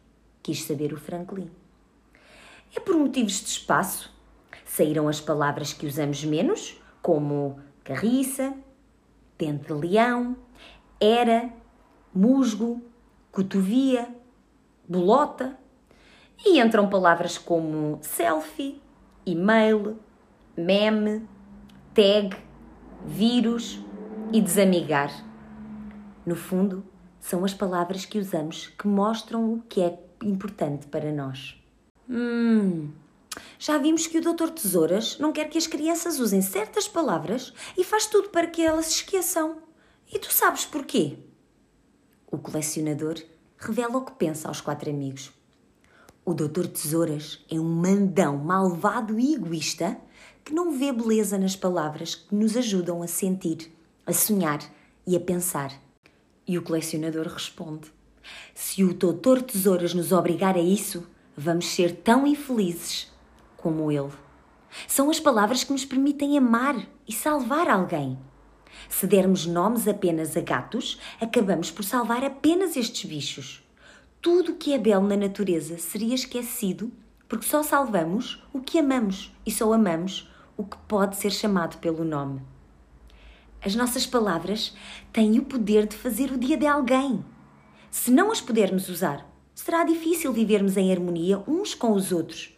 Quis 0.42 0.64
saber 0.64 0.92
o 0.92 0.98
Franklin. 0.98 1.50
É 2.74 2.80
por 2.80 2.96
motivos 2.96 3.40
de 3.40 3.48
espaço. 3.48 4.14
Saíram 4.64 5.08
as 5.08 5.20
palavras 5.20 5.72
que 5.72 5.86
usamos 5.86 6.22
menos, 6.24 6.80
como 7.02 7.58
carriça, 7.82 8.54
dente 9.38 9.66
de 9.66 9.72
leão, 9.72 10.36
era, 11.00 11.50
musgo, 12.14 12.82
cotovia, 13.32 14.14
bolota, 14.86 15.58
e 16.44 16.60
entram 16.60 16.88
palavras 16.88 17.38
como 17.38 17.98
selfie, 18.02 18.80
e-mail, 19.24 19.98
meme, 20.56 21.26
tag, 21.94 22.36
vírus 23.06 23.80
e 24.32 24.40
desamigar. 24.40 25.12
No 26.24 26.36
fundo, 26.36 26.84
são 27.20 27.44
as 27.44 27.54
palavras 27.54 28.04
que 28.04 28.18
usamos 28.18 28.68
que 28.68 28.86
mostram 28.86 29.52
o 29.52 29.62
que 29.62 29.80
é 29.80 29.98
importante 30.22 30.86
para 30.86 31.12
nós. 31.12 31.60
Hum, 32.08 32.90
já 33.58 33.78
vimos 33.78 34.06
que 34.06 34.18
o 34.18 34.22
Doutor 34.22 34.50
Tesouras 34.50 35.18
não 35.18 35.32
quer 35.32 35.48
que 35.48 35.58
as 35.58 35.66
crianças 35.66 36.18
usem 36.18 36.42
certas 36.42 36.88
palavras 36.88 37.52
e 37.76 37.84
faz 37.84 38.06
tudo 38.06 38.30
para 38.30 38.46
que 38.46 38.62
elas 38.62 38.86
se 38.86 38.94
esqueçam. 38.96 39.58
E 40.12 40.18
tu 40.18 40.32
sabes 40.32 40.64
porquê? 40.64 41.18
O 42.30 42.38
colecionador 42.38 43.16
revela 43.58 43.98
o 43.98 44.04
que 44.04 44.12
pensa 44.12 44.48
aos 44.48 44.60
quatro 44.60 44.90
amigos. 44.90 45.30
O 46.24 46.34
Doutor 46.34 46.66
Tesouras 46.66 47.44
é 47.50 47.58
um 47.58 47.64
mandão 47.64 48.36
malvado 48.36 49.18
e 49.18 49.34
egoísta 49.34 49.98
que 50.48 50.54
não 50.54 50.72
vê 50.72 50.90
beleza 50.90 51.36
nas 51.36 51.54
palavras 51.54 52.14
que 52.14 52.34
nos 52.34 52.56
ajudam 52.56 53.02
a 53.02 53.06
sentir, 53.06 53.70
a 54.06 54.14
sonhar 54.14 54.60
e 55.06 55.14
a 55.14 55.20
pensar. 55.20 55.70
E 56.46 56.56
o 56.56 56.62
colecionador 56.62 57.26
responde: 57.26 57.92
Se 58.54 58.82
o 58.82 58.94
Doutor 58.94 59.42
Tesouras 59.42 59.92
nos 59.92 60.10
obrigar 60.10 60.56
a 60.56 60.60
isso, 60.60 61.06
vamos 61.36 61.66
ser 61.66 61.96
tão 61.96 62.26
infelizes 62.26 63.12
como 63.58 63.92
ele. 63.92 64.10
São 64.86 65.10
as 65.10 65.20
palavras 65.20 65.64
que 65.64 65.72
nos 65.72 65.84
permitem 65.84 66.38
amar 66.38 66.88
e 67.06 67.12
salvar 67.12 67.68
alguém. 67.68 68.18
Se 68.88 69.06
dermos 69.06 69.44
nomes 69.44 69.86
apenas 69.86 70.34
a 70.34 70.40
gatos, 70.40 70.98
acabamos 71.20 71.70
por 71.70 71.84
salvar 71.84 72.24
apenas 72.24 72.74
estes 72.74 73.04
bichos. 73.04 73.62
Tudo 74.22 74.52
o 74.52 74.56
que 74.56 74.72
é 74.72 74.78
belo 74.78 75.06
na 75.06 75.16
natureza 75.16 75.76
seria 75.76 76.14
esquecido 76.14 76.90
porque 77.28 77.44
só 77.44 77.62
salvamos 77.62 78.42
o 78.50 78.62
que 78.62 78.78
amamos 78.78 79.30
e 79.44 79.50
só 79.50 79.70
amamos 79.74 80.26
o 80.58 80.64
que 80.64 80.76
pode 80.88 81.16
ser 81.16 81.30
chamado 81.30 81.78
pelo 81.78 82.04
nome. 82.04 82.42
As 83.64 83.76
nossas 83.76 84.04
palavras 84.04 84.74
têm 85.12 85.38
o 85.38 85.44
poder 85.44 85.86
de 85.86 85.96
fazer 85.96 86.32
o 86.32 86.36
dia 86.36 86.56
de 86.56 86.66
alguém. 86.66 87.24
Se 87.90 88.10
não 88.10 88.32
as 88.32 88.40
pudermos 88.40 88.88
usar, 88.88 89.24
será 89.54 89.84
difícil 89.84 90.32
vivermos 90.32 90.76
em 90.76 90.92
harmonia 90.92 91.42
uns 91.46 91.74
com 91.74 91.92
os 91.92 92.10
outros. 92.10 92.52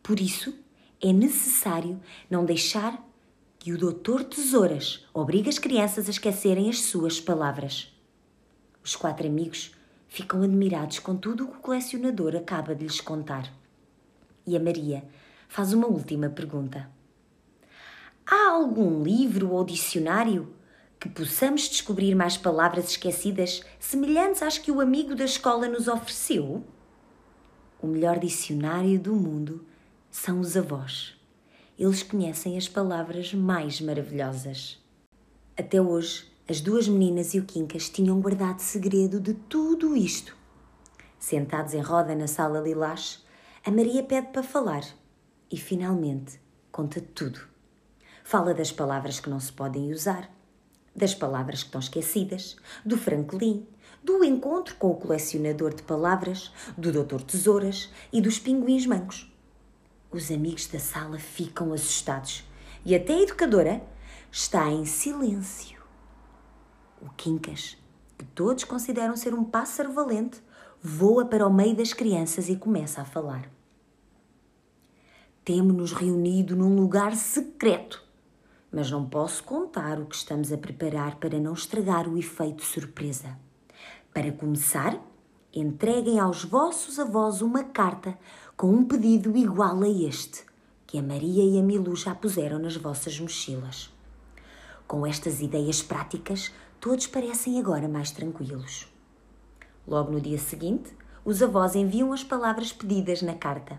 Por 0.00 0.20
isso, 0.20 0.54
é 1.02 1.12
necessário 1.12 2.00
não 2.30 2.44
deixar 2.44 3.02
que 3.58 3.72
o 3.72 3.78
doutor 3.78 4.22
Tesouras 4.22 5.04
obrigue 5.12 5.48
as 5.48 5.58
crianças 5.58 6.06
a 6.06 6.10
esquecerem 6.10 6.70
as 6.70 6.82
suas 6.82 7.20
palavras. 7.20 7.92
Os 8.82 8.94
quatro 8.94 9.26
amigos 9.26 9.74
ficam 10.06 10.42
admirados 10.42 11.00
com 11.00 11.16
tudo 11.16 11.44
o 11.44 11.48
que 11.48 11.56
o 11.56 11.60
colecionador 11.60 12.36
acaba 12.36 12.74
de 12.74 12.84
lhes 12.84 13.00
contar. 13.00 13.52
E 14.46 14.56
a 14.56 14.60
Maria 14.60 15.02
faz 15.48 15.72
uma 15.72 15.88
última 15.88 16.28
pergunta. 16.28 16.93
Há 18.26 18.50
algum 18.50 19.02
livro 19.02 19.50
ou 19.50 19.64
dicionário 19.64 20.54
que 20.98 21.08
possamos 21.08 21.68
descobrir 21.68 22.14
mais 22.14 22.36
palavras 22.36 22.90
esquecidas 22.90 23.62
semelhantes 23.78 24.42
às 24.42 24.58
que 24.58 24.72
o 24.72 24.80
amigo 24.80 25.14
da 25.14 25.24
escola 25.24 25.68
nos 25.68 25.88
ofereceu? 25.88 26.64
O 27.80 27.86
melhor 27.86 28.18
dicionário 28.18 28.98
do 28.98 29.14
mundo 29.14 29.66
são 30.10 30.40
os 30.40 30.56
avós 30.56 31.14
eles 31.78 32.02
conhecem 32.02 32.56
as 32.56 32.68
palavras 32.68 33.34
mais 33.34 33.80
maravilhosas. 33.80 34.80
Até 35.56 35.80
hoje, 35.80 36.32
as 36.48 36.60
duas 36.60 36.86
meninas 36.86 37.34
e 37.34 37.40
o 37.40 37.44
Quincas 37.44 37.88
tinham 37.88 38.20
guardado 38.20 38.60
segredo 38.60 39.20
de 39.20 39.34
tudo 39.34 39.96
isto. 39.96 40.36
Sentados 41.18 41.74
em 41.74 41.80
roda 41.80 42.14
na 42.14 42.26
sala 42.26 42.60
lilás, 42.60 43.24
a 43.64 43.70
Maria 43.70 44.02
pede 44.02 44.28
para 44.28 44.42
falar 44.42 44.84
e, 45.50 45.56
finalmente, 45.56 46.40
conta 46.70 47.00
tudo. 47.00 47.40
Fala 48.26 48.54
das 48.54 48.72
palavras 48.72 49.20
que 49.20 49.28
não 49.28 49.38
se 49.38 49.52
podem 49.52 49.92
usar, 49.92 50.30
das 50.96 51.14
palavras 51.14 51.60
que 51.60 51.66
estão 51.66 51.78
esquecidas, 51.78 52.56
do 52.82 52.96
Franklin, 52.96 53.68
do 54.02 54.24
encontro 54.24 54.74
com 54.76 54.90
o 54.90 54.96
colecionador 54.96 55.74
de 55.74 55.82
palavras, 55.82 56.50
do 56.76 56.90
Doutor 56.90 57.20
Tesouras 57.20 57.90
e 58.10 58.22
dos 58.22 58.38
pinguins 58.38 58.86
mancos. 58.86 59.30
Os 60.10 60.30
amigos 60.30 60.66
da 60.68 60.78
sala 60.78 61.18
ficam 61.18 61.74
assustados 61.74 62.42
e 62.82 62.94
até 62.94 63.12
a 63.12 63.20
educadora 63.20 63.82
está 64.32 64.70
em 64.70 64.86
silêncio. 64.86 65.78
O 67.02 67.10
Quincas, 67.10 67.76
que 68.16 68.24
todos 68.24 68.64
consideram 68.64 69.18
ser 69.18 69.34
um 69.34 69.44
pássaro 69.44 69.92
valente, 69.92 70.42
voa 70.82 71.26
para 71.26 71.46
o 71.46 71.52
meio 71.52 71.76
das 71.76 71.92
crianças 71.92 72.48
e 72.48 72.56
começa 72.56 73.02
a 73.02 73.04
falar. 73.04 73.50
Temo-nos 75.44 75.92
reunido 75.92 76.56
num 76.56 76.74
lugar 76.74 77.14
secreto, 77.14 78.03
mas 78.74 78.90
não 78.90 79.06
posso 79.06 79.44
contar 79.44 80.00
o 80.00 80.06
que 80.06 80.16
estamos 80.16 80.52
a 80.52 80.58
preparar 80.58 81.14
para 81.20 81.38
não 81.38 81.52
estragar 81.52 82.08
o 82.08 82.18
efeito 82.18 82.64
surpresa. 82.64 83.38
Para 84.12 84.32
começar, 84.32 85.00
entreguem 85.54 86.18
aos 86.18 86.44
vossos 86.44 86.98
avós 86.98 87.40
uma 87.40 87.62
carta 87.62 88.18
com 88.56 88.72
um 88.74 88.84
pedido 88.84 89.36
igual 89.36 89.80
a 89.80 89.88
este, 89.88 90.44
que 90.88 90.98
a 90.98 91.02
Maria 91.02 91.44
e 91.44 91.56
a 91.56 91.62
Milu 91.62 91.94
já 91.94 92.16
puseram 92.16 92.58
nas 92.58 92.76
vossas 92.76 93.18
mochilas. 93.20 93.94
Com 94.88 95.06
estas 95.06 95.40
ideias 95.40 95.80
práticas, 95.80 96.52
todos 96.80 97.06
parecem 97.06 97.60
agora 97.60 97.86
mais 97.86 98.10
tranquilos. 98.10 98.92
Logo 99.86 100.10
no 100.10 100.20
dia 100.20 100.38
seguinte, 100.38 100.92
os 101.24 101.40
avós 101.40 101.76
enviam 101.76 102.12
as 102.12 102.24
palavras 102.24 102.72
pedidas 102.72 103.22
na 103.22 103.34
carta. 103.34 103.78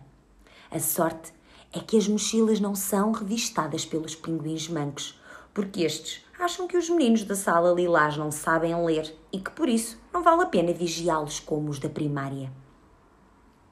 A 0.71 0.79
sorte 0.79 1.33
é 1.75 1.79
que 1.79 1.97
as 1.97 2.07
mochilas 2.07 2.61
não 2.61 2.73
são 2.73 3.11
revistadas 3.11 3.85
pelos 3.85 4.15
pinguins 4.15 4.69
mancos, 4.69 5.19
porque 5.53 5.81
estes 5.81 6.25
acham 6.39 6.67
que 6.67 6.77
os 6.77 6.89
meninos 6.89 7.25
da 7.25 7.35
sala 7.35 7.73
lilás 7.73 8.15
não 8.15 8.31
sabem 8.31 8.73
ler 8.85 9.13
e 9.31 9.39
que 9.39 9.51
por 9.51 9.67
isso 9.67 9.99
não 10.13 10.23
vale 10.23 10.43
a 10.43 10.45
pena 10.45 10.71
vigiá-los 10.71 11.41
como 11.41 11.69
os 11.69 11.77
da 11.77 11.89
primária. 11.89 12.49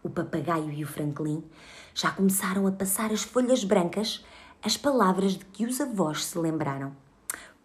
O 0.04 0.10
papagaio 0.10 0.70
e 0.70 0.84
o 0.84 0.88
Franklin 0.88 1.42
já 1.94 2.12
começaram 2.12 2.68
a 2.68 2.72
passar 2.74 3.12
as 3.14 3.24
folhas 3.24 3.64
brancas 3.64 4.26
as 4.62 4.78
palavras 4.78 5.34
de 5.34 5.46
que 5.46 5.66
os 5.66 5.80
avós 5.82 6.26
se 6.26 6.38
lembraram, 6.38 6.96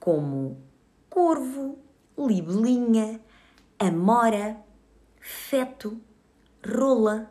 como 0.00 0.60
corvo, 1.08 1.78
libelinha, 2.18 3.20
amora, 3.78 4.56
feto, 5.20 6.00
rola, 6.66 7.30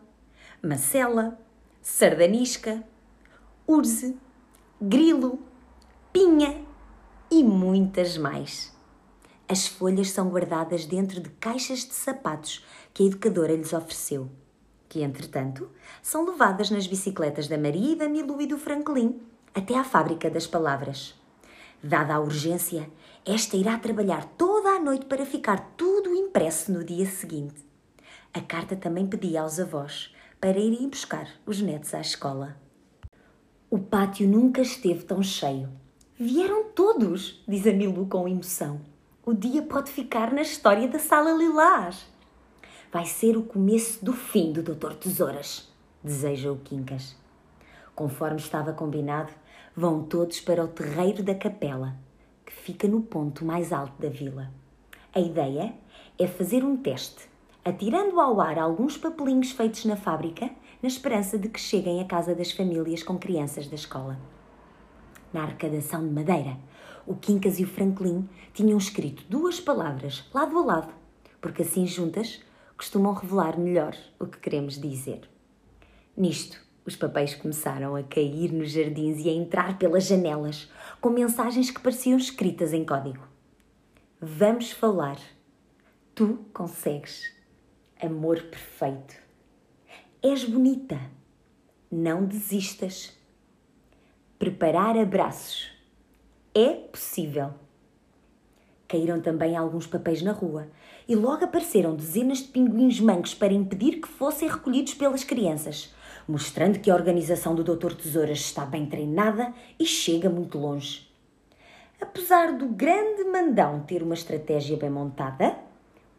macela, 0.63 1.38
sardanisca, 1.82 2.82
urze, 3.67 4.15
grilo, 4.82 5.39
pinha 6.13 6.63
e 7.30 7.43
muitas 7.43 8.17
mais. 8.17 8.73
As 9.45 9.67
folhas 9.67 10.12
são 10.12 10.30
guardadas 10.30 10.86
dentro 10.86 11.19
de 11.19 11.30
caixas 11.32 11.80
de 11.80 11.93
sapatos 11.93 12.65
que 12.93 13.03
a 13.03 13.06
educadora 13.08 13.53
lhes 13.53 13.73
ofereceu, 13.73 14.30
que, 14.88 15.03
entretanto, 15.03 15.69
são 16.01 16.25
levadas 16.25 16.69
nas 16.69 16.88
bicicletas 16.88 17.49
da 17.49 17.58
Maria 17.58 17.97
da 17.97 18.08
Milu 18.08 18.41
e 18.41 18.47
do 18.47 18.58
Franklin 18.58 19.19
até 19.53 19.77
à 19.77 19.84
fábrica 19.84 20.30
das 20.30 20.47
palavras. 20.47 21.13
Dada 21.84 22.15
a 22.15 22.19
urgência, 22.21 22.89
esta 23.25 23.58
irá 23.58 23.77
trabalhar 23.77 24.23
toda 24.38 24.69
a 24.69 24.80
noite 24.80 25.06
para 25.06 25.25
ficar 25.25 25.73
tudo 25.75 26.15
impresso 26.15 26.71
no 26.71 26.86
dia 26.86 27.06
seguinte. 27.06 27.65
A 28.34 28.39
carta 28.39 28.77
também 28.77 29.06
pedia 29.06 29.41
aos 29.41 29.60
avós 29.60 30.15
para 30.39 30.58
irem 30.58 30.88
buscar 30.88 31.27
os 31.45 31.62
netos 31.62 31.93
à 31.93 31.99
escola. 31.99 32.66
O 33.69 33.77
pátio 33.77 34.25
nunca 34.25 34.62
esteve 34.62 35.03
tão 35.03 35.21
cheio. 35.21 35.67
Vieram 36.17 36.69
todos, 36.69 37.43
diz 37.45 37.67
a 37.67 37.73
Milu 37.73 38.08
com 38.08 38.25
emoção. 38.25 38.80
O 39.25 39.34
dia 39.34 39.62
pode 39.62 39.91
ficar 39.91 40.32
na 40.32 40.41
história 40.41 40.88
da 40.88 40.97
Sala 40.97 41.34
Lilás. 41.34 42.08
Vai 42.93 43.06
ser 43.06 43.36
o 43.36 43.43
começo 43.43 44.06
do 44.06 44.13
fim 44.13 44.53
do 44.53 44.63
Doutor 44.63 44.93
Tesouras, 44.93 45.67
deseja 46.01 46.49
o 46.49 46.56
Quincas. 46.56 47.13
Conforme 47.93 48.38
estava 48.39 48.71
combinado, 48.71 49.34
vão 49.75 50.01
todos 50.01 50.39
para 50.39 50.63
o 50.63 50.69
terreiro 50.69 51.21
da 51.21 51.36
capela, 51.36 51.93
que 52.45 52.53
fica 52.53 52.88
no 52.88 53.01
ponto 53.01 53.43
mais 53.43 53.73
alto 53.73 54.01
da 54.01 54.08
vila. 54.08 54.49
A 55.13 55.19
ideia 55.19 55.73
é 56.17 56.25
fazer 56.25 56.63
um 56.63 56.77
teste, 56.77 57.27
atirando 57.65 58.17
ao 58.21 58.39
ar 58.39 58.58
alguns 58.58 58.95
papelinhos 58.95 59.51
feitos 59.51 59.84
na 59.84 59.97
fábrica, 59.97 60.49
na 60.81 60.87
esperança 60.87 61.37
de 61.37 61.49
que 61.49 61.59
cheguem 61.59 62.01
à 62.01 62.05
casa 62.05 62.35
das 62.35 62.51
famílias 62.51 63.03
com 63.03 63.17
crianças 63.17 63.67
da 63.67 63.75
escola. 63.75 64.19
Na 65.33 65.43
arrecadação 65.43 66.07
de 66.07 66.13
madeira, 66.13 66.57
o 67.05 67.15
Quincas 67.15 67.59
e 67.59 67.63
o 67.63 67.67
Franklin 67.67 68.27
tinham 68.53 68.77
escrito 68.77 69.23
duas 69.29 69.59
palavras 69.59 70.25
lado 70.33 70.57
a 70.57 70.65
lado, 70.65 70.93
porque 71.41 71.61
assim 71.61 71.85
juntas 71.87 72.41
costumam 72.77 73.13
revelar 73.13 73.57
melhor 73.57 73.95
o 74.19 74.27
que 74.27 74.37
queremos 74.37 74.79
dizer. 74.79 75.21
Nisto, 76.15 76.61
os 76.85 76.95
papéis 76.95 77.35
começaram 77.35 77.95
a 77.95 78.03
cair 78.03 78.51
nos 78.51 78.71
jardins 78.71 79.23
e 79.25 79.29
a 79.29 79.33
entrar 79.33 79.77
pelas 79.77 80.05
janelas, 80.05 80.71
com 81.01 81.09
mensagens 81.09 81.69
que 81.69 81.81
pareciam 81.81 82.17
escritas 82.17 82.71
em 82.71 82.85
código. 82.85 83.27
Vamos 84.21 84.71
falar. 84.71 85.19
Tu 86.15 86.39
consegues. 86.53 87.35
Amor 88.01 88.41
perfeito. 88.43 89.26
És 90.21 90.43
bonita. 90.43 90.99
Não 91.91 92.25
desistas. 92.25 93.15
Preparar 94.39 94.97
abraços 94.97 95.69
é 96.56 96.69
possível. 96.69 97.51
Caíram 98.88 99.21
também 99.21 99.56
alguns 99.56 99.86
papéis 99.86 100.23
na 100.23 100.32
rua 100.32 100.67
e 101.08 101.15
logo 101.15 101.45
apareceram 101.45 101.95
dezenas 101.95 102.39
de 102.39 102.45
pinguins 102.45 102.99
mancos 102.99 103.36
para 103.36 103.53
impedir 103.53 104.01
que 104.01 104.08
fossem 104.08 104.49
recolhidos 104.49 104.95
pelas 104.95 105.23
crianças, 105.23 105.93
mostrando 106.27 106.80
que 106.80 106.89
a 106.89 106.95
organização 106.95 107.53
do 107.53 107.63
Dr. 107.63 107.93
Tesouras 107.93 108.39
está 108.39 108.65
bem 108.65 108.88
treinada 108.88 109.53
e 109.80 109.86
chega 109.86 110.32
muito 110.32 110.58
longe. 110.58 111.08
Apesar 112.01 112.58
do 112.58 112.65
grande 112.67 113.23
mandão 113.23 113.82
ter 113.82 114.01
uma 114.01 114.15
estratégia 114.15 114.77
bem 114.77 114.89
montada, 114.89 115.56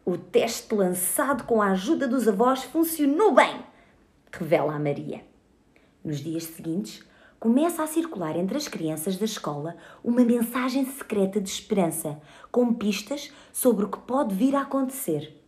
o 0.05 0.17
teste 0.17 0.73
lançado 0.73 1.43
com 1.43 1.61
a 1.61 1.71
ajuda 1.71 2.07
dos 2.07 2.27
avós 2.29 2.63
funcionou 2.63 3.33
bem, 3.33 3.68
revela 4.31 4.75
a 4.75 4.79
Maria. 4.79 5.21
Nos 6.03 6.19
dias 6.19 6.43
seguintes, 6.43 7.03
começa 7.39 7.81
a 7.83 7.87
circular 7.87 8.35
entre 8.35 8.57
as 8.57 8.67
crianças 8.67 9.17
da 9.17 9.25
escola 9.25 9.77
uma 10.03 10.23
mensagem 10.23 10.85
secreta 10.85 11.39
de 11.39 11.49
esperança, 11.49 12.19
com 12.51 12.73
pistas 12.73 13.31
sobre 13.53 13.85
o 13.85 13.89
que 13.89 13.99
pode 13.99 14.35
vir 14.35 14.55
a 14.55 14.61
acontecer. 14.61 15.41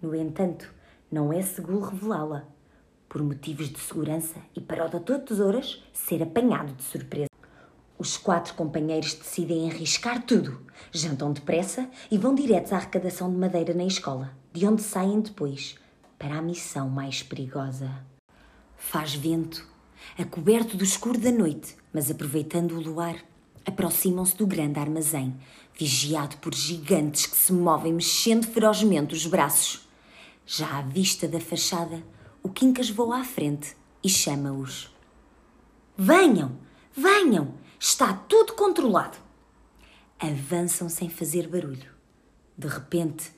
No 0.00 0.14
entanto, 0.14 0.72
não 1.10 1.32
é 1.32 1.42
seguro 1.42 1.80
revelá-la, 1.80 2.46
por 3.08 3.22
motivos 3.22 3.68
de 3.68 3.78
segurança 3.80 4.38
e 4.54 4.60
para 4.60 4.86
o 4.86 4.88
Doutor 4.88 5.20
Tesouras 5.20 5.82
ser 5.92 6.22
apanhado 6.22 6.72
de 6.74 6.82
surpresa. 6.82 7.28
Os 7.98 8.16
quatro 8.16 8.54
companheiros 8.54 9.14
decidem 9.14 9.70
arriscar 9.70 10.22
tudo, 10.22 10.62
jantam 10.92 11.32
depressa 11.32 11.90
e 12.10 12.16
vão 12.16 12.34
diretos 12.34 12.72
à 12.72 12.76
arrecadação 12.76 13.30
de 13.30 13.36
madeira 13.36 13.74
na 13.74 13.84
escola, 13.84 14.32
de 14.52 14.66
onde 14.66 14.80
saem 14.80 15.20
depois 15.20 15.76
para 16.18 16.36
a 16.36 16.42
missão 16.42 16.88
mais 16.88 17.22
perigosa. 17.22 18.09
Faz 18.82 19.14
vento 19.14 19.68
a 20.18 20.24
coberto 20.24 20.76
do 20.76 20.82
escuro 20.82 21.18
da 21.18 21.30
noite, 21.30 21.76
mas 21.92 22.10
aproveitando 22.10 22.72
o 22.72 22.80
luar, 22.80 23.14
aproximam-se 23.64 24.34
do 24.34 24.46
grande 24.46 24.80
armazém, 24.80 25.38
vigiado 25.78 26.38
por 26.38 26.54
gigantes 26.54 27.26
que 27.26 27.36
se 27.36 27.52
movem 27.52 27.92
mexendo 27.92 28.46
ferozmente 28.46 29.14
os 29.14 29.26
braços. 29.26 29.86
Já 30.46 30.78
à 30.78 30.82
vista 30.82 31.28
da 31.28 31.38
fachada, 31.38 32.02
o 32.42 32.48
Quincas 32.48 32.88
voa 32.88 33.20
à 33.20 33.24
frente 33.24 33.76
e 34.02 34.08
chama-os. 34.08 34.90
Venham, 35.96 36.58
venham, 36.92 37.54
está 37.78 38.14
tudo 38.14 38.54
controlado. 38.54 39.18
Avançam 40.18 40.88
sem 40.88 41.08
fazer 41.08 41.46
barulho. 41.46 41.92
De 42.56 42.66
repente, 42.66 43.30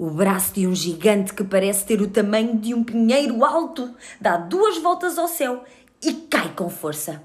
o 0.00 0.08
braço 0.08 0.54
de 0.54 0.66
um 0.66 0.74
gigante 0.74 1.34
que 1.34 1.44
parece 1.44 1.84
ter 1.84 2.00
o 2.00 2.08
tamanho 2.08 2.58
de 2.58 2.72
um 2.72 2.82
pinheiro 2.82 3.44
alto 3.44 3.94
dá 4.18 4.38
duas 4.38 4.78
voltas 4.78 5.18
ao 5.18 5.28
céu 5.28 5.62
e 6.02 6.14
cai 6.14 6.54
com 6.54 6.70
força. 6.70 7.22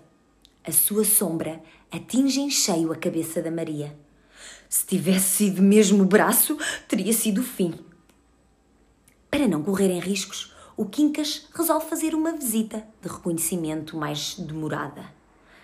A 0.61 0.73
sua 0.73 1.05
sombra 1.05 1.63
atinge 1.89 2.41
em 2.41 2.49
cheio 2.49 2.91
a 2.91 2.97
cabeça 2.97 3.41
da 3.41 3.49
Maria. 3.49 3.97
Se 4.67 4.85
tivesse 4.85 5.38
sido 5.38 5.61
mesmo 5.61 6.03
o 6.03 6.05
braço, 6.05 6.57
teria 6.85 7.13
sido 7.13 7.39
o 7.39 7.45
fim. 7.45 7.73
Para 9.31 9.47
não 9.47 9.63
correrem 9.63 10.01
riscos, 10.01 10.53
o 10.75 10.85
Quincas 10.85 11.47
resolve 11.55 11.88
fazer 11.88 12.13
uma 12.13 12.33
visita 12.33 12.85
de 13.01 13.07
reconhecimento 13.07 13.95
mais 13.95 14.35
demorada. 14.38 15.05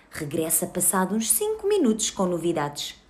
Regressa 0.09 0.65
passado 0.65 1.13
uns 1.13 1.29
cinco 1.29 1.67
minutos 1.67 2.09
com 2.09 2.25
novidades. 2.25 3.00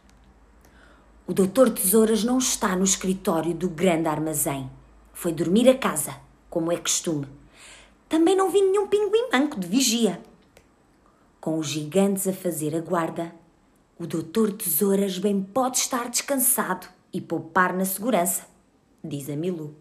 O 1.32 1.34
doutor 1.34 1.70
Tesouras 1.70 2.26
não 2.26 2.40
está 2.40 2.76
no 2.76 2.84
escritório 2.84 3.54
do 3.54 3.70
grande 3.70 4.10
armazém. 4.10 4.70
Foi 5.14 5.32
dormir 5.32 5.70
a 5.70 5.78
casa, 5.78 6.14
como 6.50 6.74
é 6.74 6.76
costume. 6.76 7.26
Também 8.10 8.36
não 8.36 8.52
vi 8.52 8.62
nenhum 8.62 8.86
pinguim 8.86 9.30
manco 9.32 9.58
de 9.58 9.66
vigia. 9.66 10.22
Com 11.40 11.58
os 11.58 11.68
gigantes 11.68 12.28
a 12.28 12.34
fazer 12.34 12.76
a 12.76 12.82
guarda, 12.82 13.34
o 13.98 14.06
doutor 14.06 14.52
Tesouras 14.52 15.20
bem 15.20 15.42
pode 15.42 15.78
estar 15.78 16.10
descansado 16.10 16.90
e 17.14 17.22
poupar 17.22 17.74
na 17.74 17.86
segurança, 17.86 18.46
diz 19.02 19.30
a 19.30 19.36
Milu. 19.38 19.74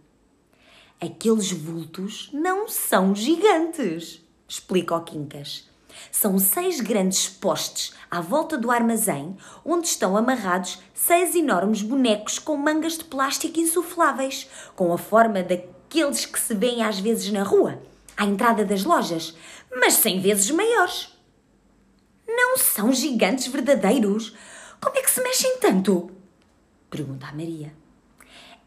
Aqueles 1.01 1.51
vultos 1.51 2.31
não 2.33 2.69
são 2.69 3.13
gigantes, 3.13 4.25
explica 4.47 4.95
o 4.95 5.03
Quincas. 5.03 5.69
São 6.11 6.39
seis 6.39 6.81
grandes 6.81 7.29
postes 7.29 7.93
à 8.11 8.21
volta 8.21 8.59
do 8.59 8.71
armazém, 8.71 9.37
onde 9.65 9.87
estão 9.87 10.17
amarrados 10.17 10.79
seis 10.95 11.35
enormes 11.35 11.83
bonecos 11.83 12.39
com 12.39 12.57
mangas 12.57 12.99
de 12.99 13.05
plástico 13.05 13.61
insufláveis, 13.61 14.49
com 14.75 14.93
a 14.93 14.99
forma 14.99 15.43
daqueles 15.43 16.27
que 16.27 16.39
se 16.39 16.55
vêem 16.55 16.83
às 16.83 16.99
vezes 16.99 17.31
na 17.33 17.43
rua 17.43 17.81
à 18.17 18.27
entrada 18.27 18.65
das 18.65 18.85
lojas, 18.85 19.35
mas 19.75 19.95
cem 19.95 20.21
vezes 20.21 20.51
maiores. 20.51 21.09
Não 22.29 22.59
são 22.59 22.93
gigantes 22.93 23.47
verdadeiros? 23.47 24.37
Como 24.81 24.97
é 24.97 25.03
que 25.03 25.11
se 25.11 25.23
mexem 25.23 25.59
tanto? 25.59 26.11
Pergunta 26.91 27.27
a 27.27 27.33
Maria. 27.33 27.80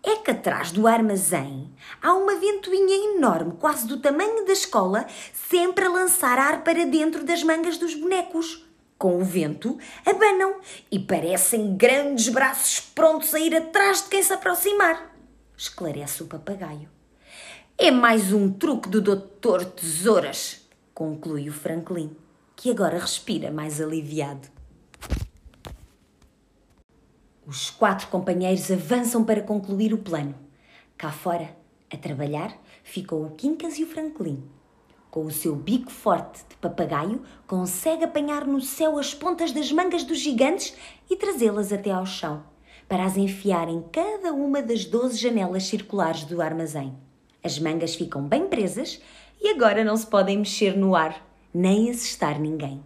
É 0.05 0.17
que 0.17 0.31
atrás 0.31 0.73
do 0.73 0.85
armazém 0.85 1.73
há 2.01 2.13
uma 2.13 2.35
ventoinha 2.35 3.15
enorme, 3.15 3.53
quase 3.53 3.87
do 3.87 4.01
tamanho 4.01 4.45
da 4.45 4.51
escola, 4.51 5.07
sempre 5.33 5.85
a 5.85 5.89
lançar 5.89 6.37
ar 6.37 6.61
para 6.61 6.85
dentro 6.85 7.23
das 7.23 7.41
mangas 7.41 7.77
dos 7.77 7.95
bonecos. 7.95 8.65
Com 8.97 9.21
o 9.21 9.23
vento, 9.23 9.77
abanam 10.05 10.59
e 10.91 10.99
parecem 10.99 11.77
grandes 11.77 12.27
braços 12.27 12.81
prontos 12.81 13.33
a 13.33 13.39
ir 13.39 13.55
atrás 13.55 14.03
de 14.03 14.09
quem 14.09 14.21
se 14.21 14.33
aproximar. 14.33 15.15
Esclarece 15.57 16.23
o 16.23 16.27
papagaio. 16.27 16.89
É 17.77 17.89
mais 17.89 18.33
um 18.33 18.51
truque 18.51 18.89
do 18.89 19.01
Doutor 19.01 19.63
Tesouras, 19.63 20.67
conclui 20.93 21.49
o 21.49 21.53
Franklin, 21.53 22.15
que 22.55 22.69
agora 22.69 22.99
respira 22.99 23.51
mais 23.51 23.79
aliviado. 23.79 24.52
Os 27.45 27.69
quatro 27.69 28.07
companheiros 28.07 28.71
avançam 28.71 29.25
para 29.25 29.41
concluir 29.41 29.93
o 29.93 29.97
plano. 29.97 30.33
Cá 30.97 31.11
fora, 31.11 31.53
a 31.91 31.97
trabalhar, 31.97 32.57
ficou 32.83 33.25
o 33.25 33.31
Quincas 33.31 33.77
e 33.77 33.83
o 33.83 33.87
Franklin. 33.87 34.41
Com 35.11 35.25
o 35.25 35.31
seu 35.31 35.53
bico 35.53 35.91
forte 35.91 36.41
de 36.49 36.55
papagaio, 36.55 37.21
consegue 37.45 38.05
apanhar 38.05 38.47
no 38.47 38.61
céu 38.61 38.97
as 38.97 39.13
pontas 39.13 39.51
das 39.51 39.73
mangas 39.73 40.05
dos 40.05 40.19
gigantes 40.19 40.73
e 41.09 41.17
trazê-las 41.17 41.73
até 41.73 41.91
ao 41.91 42.05
chão, 42.05 42.45
para 42.87 43.03
as 43.03 43.17
enfiar 43.17 43.67
em 43.67 43.83
cada 43.91 44.31
uma 44.31 44.61
das 44.61 44.85
12 44.85 45.17
janelas 45.17 45.65
circulares 45.65 46.23
do 46.23 46.41
armazém. 46.41 46.95
As 47.43 47.59
mangas 47.59 47.93
ficam 47.93 48.25
bem 48.25 48.47
presas 48.47 49.01
e 49.41 49.49
agora 49.49 49.83
não 49.83 49.97
se 49.97 50.07
podem 50.07 50.37
mexer 50.37 50.77
no 50.77 50.95
ar, 50.95 51.21
nem 51.53 51.89
assestar 51.89 52.39
ninguém. 52.39 52.81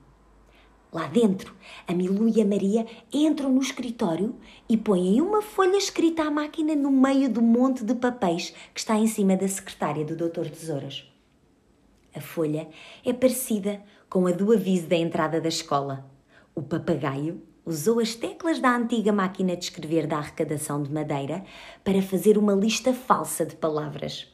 Lá 0.92 1.08
dentro, 1.08 1.54
a 1.86 1.94
Milu 1.94 2.30
e 2.30 2.42
a 2.42 2.46
Maria 2.46 2.86
entram 3.12 3.52
no 3.52 3.62
escritório 3.62 4.36
e 4.70 4.78
põem 4.78 5.20
uma 5.22 5.42
folha 5.42 5.78
escrita 5.78 6.24
à 6.24 6.32
máquina 6.32 6.76
no 6.76 6.90
meio 6.90 7.30
do 7.30 7.42
monte 7.42 7.84
de 7.84 7.94
papéis 7.94 8.54
que 8.74 8.80
está 8.80 8.96
em 8.96 9.08
cima 9.08 9.36
da 9.36 9.48
secretária 9.48 10.06
do 10.06 10.16
Dr. 10.16 10.50
Tesouras. 10.50 11.06
A 12.16 12.22
folha 12.22 12.70
é 13.06 13.12
parecida 13.12 13.82
com 14.10 14.26
a 14.28 14.32
do 14.32 14.54
aviso 14.54 14.88
da 14.88 14.96
entrada 14.96 15.42
da 15.42 15.50
escola. 15.50 16.10
O 16.56 16.62
papagaio 16.62 17.42
usou 17.66 18.00
as 18.00 18.16
teclas 18.16 18.60
da 18.60 18.74
antiga 18.74 19.12
máquina 19.12 19.58
de 19.58 19.66
escrever 19.66 20.08
da 20.08 20.18
arrecadação 20.18 20.82
de 20.82 20.92
madeira 20.92 21.44
para 21.84 22.02
fazer 22.02 22.38
uma 22.38 22.54
lista 22.54 22.94
falsa 22.94 23.46
de 23.46 23.58
palavras. 23.58 24.34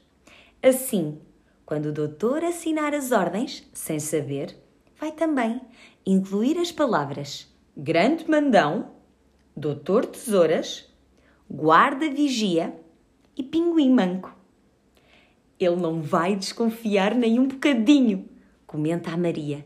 Assim, 0.61 1.19
quando 1.65 1.87
o 1.87 1.91
doutor 1.91 2.43
assinar 2.43 2.93
as 2.93 3.11
ordens, 3.11 3.67
sem 3.73 3.99
saber, 3.99 4.55
vai 4.99 5.11
também 5.11 5.59
incluir 6.05 6.57
as 6.57 6.71
palavras 6.71 7.51
grande 7.75 8.29
mandão, 8.29 8.91
doutor 9.55 10.05
tesouras, 10.05 10.91
guarda 11.49 12.09
vigia 12.09 12.75
e 13.35 13.43
pinguim 13.43 13.91
manco. 13.91 14.35
Ele 15.59 15.75
não 15.75 16.01
vai 16.01 16.35
desconfiar 16.35 17.15
nem 17.15 17.39
um 17.39 17.47
bocadinho, 17.47 18.29
comenta 18.67 19.11
a 19.11 19.17
Maria, 19.17 19.65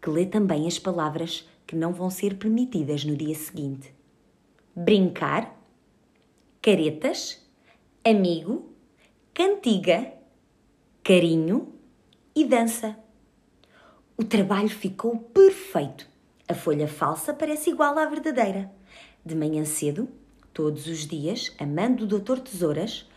que 0.00 0.10
lê 0.10 0.26
também 0.26 0.66
as 0.66 0.78
palavras 0.78 1.48
que 1.66 1.76
não 1.76 1.92
vão 1.92 2.10
ser 2.10 2.36
permitidas 2.36 3.04
no 3.04 3.16
dia 3.16 3.34
seguinte. 3.34 3.94
Brincar, 4.74 5.56
caretas, 6.60 7.46
amigo, 8.04 8.72
cantiga, 9.32 10.12
carinho 11.02 11.72
e 12.34 12.44
dança. 12.44 13.03
O 14.16 14.22
trabalho 14.22 14.68
ficou 14.68 15.16
perfeito. 15.18 16.06
A 16.48 16.54
folha 16.54 16.86
falsa 16.86 17.34
parece 17.34 17.70
igual 17.70 17.98
à 17.98 18.06
verdadeira. 18.06 18.70
De 19.26 19.34
manhã 19.34 19.64
cedo, 19.64 20.08
todos 20.52 20.86
os 20.86 21.04
dias, 21.04 21.52
amando 21.58 22.04
o 22.04 22.06
Doutor 22.06 22.38
Tesouras, 22.38 23.10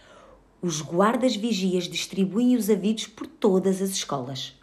os 0.59 0.81
guardas 0.81 1.35
vigias 1.35 1.83
distribuem 1.83 2.55
os 2.55 2.67
avisos 2.67 3.05
por 3.05 3.27
todas 3.27 3.79
as 3.79 3.91
escolas. 3.91 4.55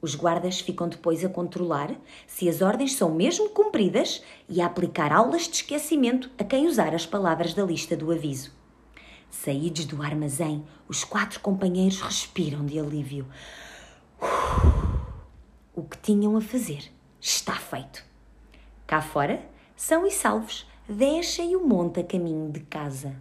Os 0.00 0.14
guardas 0.14 0.60
ficam 0.60 0.88
depois 0.88 1.24
a 1.24 1.28
controlar 1.28 1.92
se 2.24 2.48
as 2.48 2.62
ordens 2.62 2.94
são 2.94 3.12
mesmo 3.12 3.48
cumpridas 3.48 4.22
e 4.48 4.60
a 4.60 4.66
aplicar 4.66 5.12
aulas 5.12 5.48
de 5.48 5.56
esquecimento 5.56 6.30
a 6.38 6.44
quem 6.44 6.68
usar 6.68 6.94
as 6.94 7.04
palavras 7.04 7.52
da 7.52 7.64
lista 7.64 7.96
do 7.96 8.12
aviso. 8.12 8.52
Saídos 9.28 9.86
do 9.86 10.00
armazém, 10.00 10.64
os 10.86 11.02
quatro 11.02 11.40
companheiros 11.40 12.00
respiram 12.00 12.64
de 12.64 12.78
alívio. 12.78 13.26
O 15.72 15.84
que 15.84 15.96
tinham 15.98 16.36
a 16.36 16.40
fazer 16.40 16.90
está 17.20 17.54
feito. 17.54 18.04
Cá 18.88 19.00
fora, 19.00 19.40
são 19.76 20.04
e 20.04 20.10
salvos, 20.10 20.66
descem 20.88 21.54
o 21.54 21.64
monte 21.64 22.00
a 22.00 22.04
caminho 22.04 22.50
de 22.50 22.58
casa. 22.60 23.14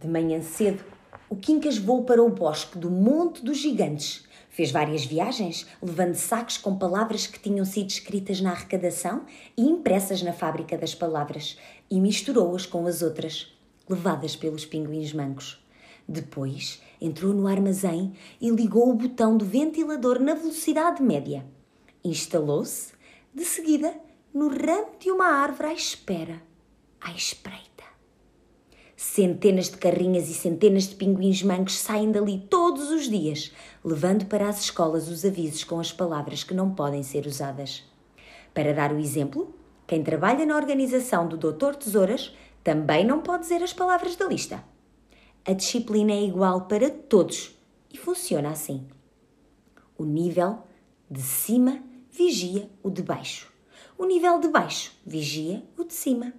De 0.00 0.06
manhã 0.06 0.40
cedo, 0.40 0.84
o 1.28 1.34
Quincas 1.34 1.76
voou 1.76 2.04
para 2.04 2.22
o 2.22 2.30
bosque 2.30 2.78
do 2.78 2.88
Monte 2.88 3.44
dos 3.44 3.58
Gigantes. 3.58 4.24
Fez 4.48 4.70
várias 4.70 5.04
viagens, 5.04 5.66
levando 5.82 6.14
sacos 6.14 6.56
com 6.56 6.78
palavras 6.78 7.26
que 7.26 7.40
tinham 7.40 7.64
sido 7.64 7.90
escritas 7.90 8.40
na 8.40 8.52
arrecadação 8.52 9.26
e 9.56 9.62
impressas 9.62 10.22
na 10.22 10.32
fábrica 10.32 10.78
das 10.78 10.94
palavras, 10.94 11.58
e 11.90 12.00
misturou-as 12.00 12.66
com 12.66 12.86
as 12.86 13.02
outras, 13.02 13.52
levadas 13.88 14.36
pelos 14.36 14.64
pinguins 14.64 15.12
mancos. 15.12 15.60
Depois 16.08 16.80
entrou 17.00 17.32
no 17.32 17.46
armazém 17.46 18.12
e 18.40 18.50
ligou 18.50 18.90
o 18.90 18.94
botão 18.94 19.36
do 19.36 19.44
ventilador 19.44 20.18
na 20.20 20.34
velocidade 20.34 21.02
média 21.02 21.44
instalou-se, 22.04 22.92
de 23.34 23.44
seguida, 23.44 23.94
no 24.32 24.48
ramo 24.48 24.92
de 24.98 25.10
uma 25.10 25.26
árvore 25.26 25.68
à 25.68 25.72
espera, 25.72 26.42
à 27.00 27.12
espreita. 27.12 27.66
Centenas 28.96 29.70
de 29.70 29.76
carrinhas 29.76 30.28
e 30.28 30.34
centenas 30.34 30.88
de 30.88 30.96
pinguins 30.96 31.42
mancos 31.42 31.78
saem 31.78 32.10
dali 32.10 32.46
todos 32.50 32.90
os 32.90 33.08
dias, 33.08 33.52
levando 33.84 34.26
para 34.26 34.48
as 34.48 34.60
escolas 34.60 35.08
os 35.08 35.24
avisos 35.24 35.62
com 35.62 35.78
as 35.78 35.92
palavras 35.92 36.42
que 36.42 36.54
não 36.54 36.74
podem 36.74 37.02
ser 37.02 37.26
usadas. 37.26 37.84
Para 38.52 38.74
dar 38.74 38.92
o 38.92 38.98
exemplo, 38.98 39.54
quem 39.86 40.02
trabalha 40.02 40.44
na 40.44 40.56
organização 40.56 41.28
do 41.28 41.36
Doutor 41.36 41.76
Tesouras 41.76 42.34
também 42.64 43.04
não 43.06 43.20
pode 43.22 43.42
dizer 43.42 43.62
as 43.62 43.72
palavras 43.72 44.16
da 44.16 44.26
lista. 44.26 44.62
A 45.48 45.54
disciplina 45.54 46.12
é 46.12 46.24
igual 46.24 46.66
para 46.66 46.90
todos 46.90 47.56
e 47.90 47.96
funciona 47.96 48.50
assim. 48.50 48.86
O 49.96 50.04
nível 50.04 50.62
de 51.10 51.22
cima 51.22 51.82
vigia 52.12 52.68
o 52.82 52.90
de 52.90 53.00
baixo. 53.00 53.50
O 53.96 54.04
nível 54.04 54.38
de 54.40 54.48
baixo 54.48 54.92
vigia 55.06 55.64
o 55.78 55.84
de 55.84 55.94
cima. 55.94 56.34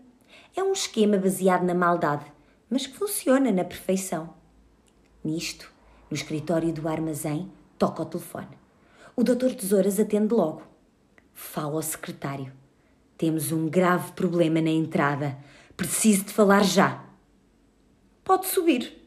É 0.56 0.62
um 0.62 0.74
esquema 0.74 1.18
baseado 1.18 1.64
na 1.64 1.74
maldade, 1.74 2.32
mas 2.70 2.86
que 2.86 2.96
funciona 2.96 3.52
na 3.52 3.64
perfeição. 3.64 4.32
Nisto, 5.24 5.74
no 6.08 6.16
escritório 6.16 6.72
do 6.72 6.88
armazém, 6.88 7.52
toca 7.80 8.04
o 8.04 8.06
telefone. 8.06 8.60
O 9.16 9.24
doutor 9.24 9.56
Tesouras 9.56 10.00
atende 10.00 10.36
logo. 10.36 10.62
Fala 11.34 11.78
ao 11.78 11.82
secretário. 11.82 12.54
Temos 13.18 13.52
um 13.52 13.68
grave 13.68 14.12
problema 14.12 14.62
na 14.62 14.70
entrada. 14.70 15.36
Preciso 15.76 16.26
de 16.26 16.32
falar 16.32 16.62
já. 16.64 17.04
Pode 18.24 18.46
subir. 18.46 18.99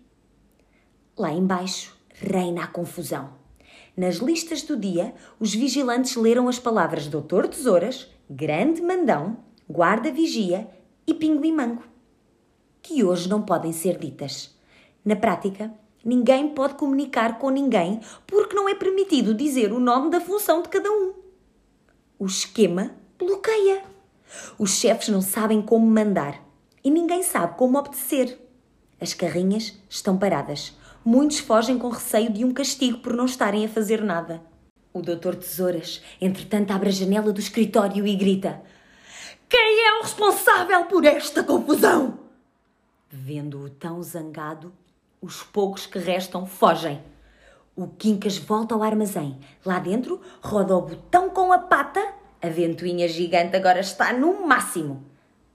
Lá 1.17 1.31
embaixo 1.31 1.95
reina 2.15 2.65
a 2.65 2.67
confusão. 2.67 3.35
Nas 3.95 4.17
listas 4.17 4.63
do 4.63 4.75
dia, 4.75 5.15
os 5.39 5.55
vigilantes 5.55 6.17
leram 6.17 6.49
as 6.49 6.59
palavras 6.59 7.07
Doutor 7.07 7.47
Tesouras, 7.47 8.09
Grande 8.31 8.81
Mandão, 8.81 9.37
Guarda 9.69 10.11
Vigia 10.11 10.67
e 11.07 11.13
Pinguim 11.13 11.53
Mango, 11.53 11.83
que 12.81 13.05
hoje 13.05 13.29
não 13.29 13.43
podem 13.43 13.75
ser 13.75 13.99
ditas. 13.99 14.57
Na 15.05 15.15
prática, 15.15 15.71
ninguém 16.03 16.49
pode 16.49 16.77
comunicar 16.77 17.39
com 17.39 17.51
ninguém 17.51 18.01
porque 18.27 18.57
não 18.57 18.67
é 18.67 18.75
permitido 18.75 19.35
dizer 19.35 19.71
o 19.71 19.79
nome 19.79 20.11
da 20.11 20.21
função 20.21 20.63
de 20.63 20.71
cada 20.71 20.91
um. 20.91 21.13
O 22.19 22.25
esquema 22.25 22.93
bloqueia. 23.19 23.85
Os 24.59 24.79
chefes 24.79 25.11
não 25.11 25.21
sabem 25.21 25.61
como 25.61 25.87
mandar 25.87 26.43
e 26.83 26.91
ninguém 26.91 27.23
sabe 27.23 27.59
como 27.59 27.79
obedecer. 27.79 28.39
As 28.99 29.13
carrinhas 29.13 29.79
estão 29.91 30.17
paradas 30.17 30.73
muitos 31.05 31.39
fogem 31.39 31.79
com 31.79 31.89
receio 31.89 32.33
de 32.33 32.45
um 32.45 32.53
castigo 32.53 32.99
por 32.99 33.15
não 33.15 33.25
estarem 33.25 33.65
a 33.65 33.69
fazer 33.69 34.03
nada. 34.03 34.43
O 34.93 35.01
doutor 35.01 35.35
Tesouras, 35.35 36.03
entretanto, 36.21 36.71
abre 36.71 36.91
a 36.91 36.93
janela 36.93 37.33
do 37.33 37.41
escritório 37.41 38.07
e 38.07 38.15
grita: 38.15 38.63
Quem 39.49 39.87
é 39.87 39.99
o 39.99 40.03
responsável 40.03 40.85
por 40.85 41.05
esta 41.05 41.43
confusão? 41.43 42.19
Vendo-o 43.09 43.71
tão 43.71 44.03
zangado, 44.03 44.73
os 45.21 45.43
poucos 45.43 45.87
que 45.87 45.99
restam 45.99 46.47
fogem. 46.47 47.03
O 47.75 47.87
Quincas 47.87 48.37
volta 48.37 48.75
ao 48.75 48.83
armazém. 48.83 49.39
Lá 49.65 49.79
dentro, 49.79 50.21
roda 50.43 50.77
o 50.77 50.83
botão 50.83 51.31
com 51.31 51.53
a 51.53 51.59
pata. 51.59 52.03
A 52.43 52.49
ventoinha 52.49 53.09
gigante 53.09 53.57
agora 53.57 53.81
está 53.81 54.13
no 54.13 54.47
máximo. 54.47 55.07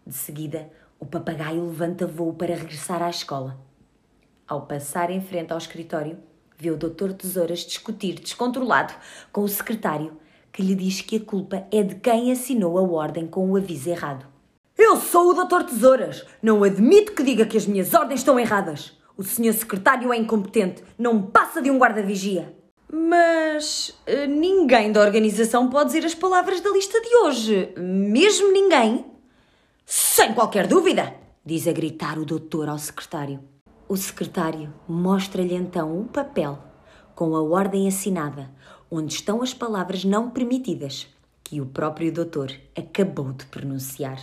De 0.05 0.13
seguida, 0.13 0.71
o 0.99 1.05
papagaio 1.05 1.63
levanta 1.65 2.07
voo 2.07 2.33
para 2.33 2.55
regressar 2.55 3.03
à 3.03 3.09
escola. 3.09 3.66
Ao 4.47 4.61
passar 4.61 5.09
em 5.09 5.19
frente 5.19 5.51
ao 5.51 5.57
escritório, 5.57 6.17
vê 6.57 6.71
o 6.71 6.77
doutor 6.77 7.11
Tesouras 7.11 7.59
discutir 7.59 8.13
descontrolado 8.13 8.93
com 9.29 9.41
o 9.41 9.47
secretário, 9.47 10.13
que 10.53 10.63
lhe 10.63 10.73
diz 10.73 11.01
que 11.01 11.17
a 11.17 11.19
culpa 11.19 11.67
é 11.69 11.83
de 11.83 11.95
quem 11.95 12.31
assinou 12.31 12.77
a 12.77 12.81
ordem 12.81 13.27
com 13.27 13.51
o 13.51 13.57
aviso 13.57 13.89
errado. 13.89 14.25
Eu 14.77 14.95
sou 14.95 15.31
o 15.31 15.33
doutor 15.33 15.65
Tesouras! 15.65 16.25
Não 16.41 16.63
admito 16.63 17.11
que 17.11 17.23
diga 17.23 17.45
que 17.45 17.57
as 17.57 17.65
minhas 17.65 17.93
ordens 17.93 18.21
estão 18.21 18.39
erradas! 18.39 18.97
O 19.17 19.23
senhor 19.23 19.51
secretário 19.51 20.13
é 20.13 20.17
incompetente, 20.17 20.81
não 20.97 21.21
passa 21.21 21.61
de 21.61 21.69
um 21.69 21.77
guarda-vigia. 21.77 22.55
Mas 22.89 23.89
uh, 24.07 24.27
ninguém 24.29 24.93
da 24.93 25.01
organização 25.01 25.69
pode 25.69 25.87
dizer 25.87 26.05
as 26.05 26.15
palavras 26.15 26.61
da 26.61 26.69
lista 26.69 27.01
de 27.01 27.15
hoje. 27.17 27.73
Mesmo 27.75 28.53
ninguém? 28.53 29.05
Sem 29.85 30.33
qualquer 30.33 30.67
dúvida! 30.67 31.13
Diz 31.45 31.67
a 31.67 31.73
gritar 31.73 32.17
o 32.17 32.25
doutor 32.25 32.69
ao 32.69 32.77
secretário. 32.77 33.56
O 33.89 33.95
secretário 33.95 34.73
mostra-lhe 34.85 35.55
então 35.55 35.97
o 35.97 36.03
papel 36.03 36.59
com 37.15 37.33
a 37.37 37.41
ordem 37.41 37.87
assinada, 37.87 38.51
onde 38.91 39.13
estão 39.13 39.41
as 39.41 39.53
palavras 39.53 40.03
não 40.03 40.29
permitidas 40.29 41.07
que 41.41 41.61
o 41.61 41.65
próprio 41.65 42.11
doutor 42.11 42.51
acabou 42.75 43.31
de 43.31 43.45
pronunciar. 43.45 44.21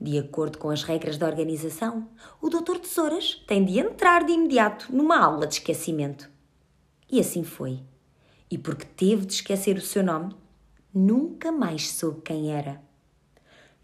De 0.00 0.18
acordo 0.18 0.58
com 0.58 0.68
as 0.68 0.82
regras 0.82 1.16
da 1.16 1.28
organização, 1.28 2.08
o 2.40 2.48
doutor 2.50 2.80
Tesouras 2.80 3.40
tem 3.46 3.64
de 3.64 3.78
entrar 3.78 4.24
de 4.24 4.32
imediato 4.32 4.92
numa 4.92 5.16
aula 5.16 5.46
de 5.46 5.54
esquecimento. 5.54 6.28
E 7.08 7.20
assim 7.20 7.44
foi. 7.44 7.78
E 8.50 8.58
porque 8.58 8.84
teve 8.84 9.26
de 9.26 9.34
esquecer 9.34 9.76
o 9.76 9.80
seu 9.80 10.02
nome, 10.02 10.34
nunca 10.92 11.52
mais 11.52 11.88
soube 11.92 12.22
quem 12.22 12.52
era. 12.52 12.82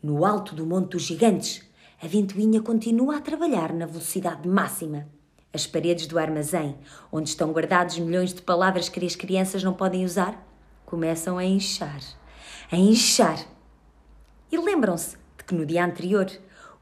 No 0.02 0.24
alto 0.24 0.56
do 0.56 0.66
Monte 0.66 0.90
dos 0.90 1.02
Gigantes, 1.02 1.67
a 2.00 2.06
ventoinha 2.06 2.62
continua 2.62 3.16
a 3.16 3.20
trabalhar 3.20 3.72
na 3.72 3.84
velocidade 3.84 4.48
máxima. 4.48 5.08
As 5.52 5.66
paredes 5.66 6.06
do 6.06 6.16
armazém, 6.16 6.76
onde 7.10 7.30
estão 7.30 7.50
guardados 7.50 7.98
milhões 7.98 8.32
de 8.32 8.40
palavras 8.40 8.88
que 8.88 9.04
as 9.04 9.16
crianças 9.16 9.64
não 9.64 9.74
podem 9.74 10.04
usar, 10.04 10.46
começam 10.86 11.38
a 11.38 11.44
inchar. 11.44 12.00
A 12.70 12.76
inchar. 12.76 13.44
E 14.52 14.56
lembram-se 14.56 15.16
de 15.36 15.44
que 15.44 15.54
no 15.54 15.66
dia 15.66 15.84
anterior 15.84 16.30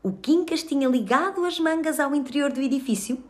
o 0.03 0.13
Quincas 0.13 0.63
tinha 0.63 0.87
ligado 0.87 1.45
as 1.47 1.59
mangas 1.59 1.99
ao 1.99 2.15
interior 2.15 2.53
do 2.53 2.61
edifício? 2.61 3.25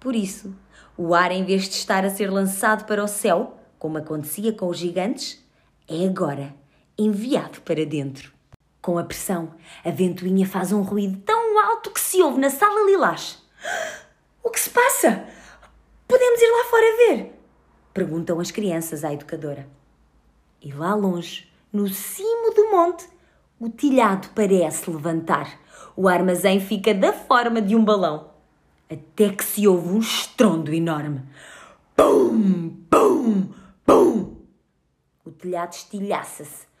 Por 0.00 0.16
isso, 0.16 0.52
o 0.98 1.14
ar, 1.14 1.30
em 1.30 1.44
vez 1.44 1.68
de 1.68 1.76
estar 1.76 2.04
a 2.04 2.10
ser 2.10 2.30
lançado 2.30 2.84
para 2.84 3.02
o 3.02 3.08
céu, 3.08 3.60
como 3.78 3.98
acontecia 3.98 4.52
com 4.52 4.66
os 4.66 4.76
gigantes, 4.76 5.42
é 5.86 6.04
agora 6.04 6.52
enviado 6.98 7.60
para 7.60 7.86
dentro. 7.86 8.32
Com 8.82 8.98
a 8.98 9.04
pressão, 9.04 9.54
a 9.84 9.90
ventoinha 9.90 10.44
faz 10.44 10.72
um 10.72 10.82
ruído 10.82 11.20
tão 11.20 11.56
alto 11.64 11.92
que 11.92 12.00
se 12.00 12.20
ouve 12.20 12.40
na 12.40 12.50
sala 12.50 12.84
lilás. 12.84 13.40
O 14.44 14.50
que 14.50 14.58
se 14.58 14.70
passa? 14.70 15.24
Podemos 16.08 16.40
ir 16.40 16.50
lá 16.50 16.64
fora 16.64 16.96
ver? 16.96 17.40
Perguntam 17.94 18.40
as 18.40 18.50
crianças 18.50 19.04
à 19.04 19.12
educadora. 19.12 19.68
E 20.60 20.72
lá 20.72 20.96
longe, 20.96 21.48
no 21.72 21.88
cimo 21.88 22.52
do 22.52 22.72
monte, 22.72 23.08
o 23.60 23.70
telhado 23.70 24.30
parece 24.34 24.90
levantar. 24.90 25.60
O 25.96 26.08
armazém 26.08 26.58
fica 26.58 26.92
da 26.92 27.12
forma 27.12 27.62
de 27.62 27.76
um 27.76 27.84
balão. 27.84 28.32
Até 28.90 29.28
que 29.30 29.44
se 29.44 29.68
ouve 29.68 29.90
um 29.90 30.00
estrondo 30.00 30.74
enorme. 30.74 31.22
Pum, 31.94 32.84
pum, 32.90 33.48
pum! 33.86 34.36
O 35.24 35.30
telhado 35.30 35.72
estilhaça-se 35.72 36.71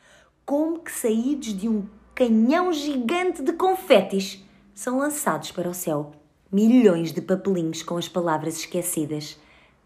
como 0.44 0.80
que 0.80 0.92
saídos 0.92 1.56
de 1.56 1.68
um 1.68 1.86
canhão 2.14 2.72
gigante 2.72 3.42
de 3.42 3.52
confetes, 3.52 4.44
são 4.74 4.98
lançados 4.98 5.50
para 5.50 5.68
o 5.68 5.74
céu 5.74 6.12
milhões 6.52 7.12
de 7.12 7.22
papelinhos 7.22 7.82
com 7.82 7.96
as 7.96 8.06
palavras 8.06 8.58
esquecidas 8.58 9.40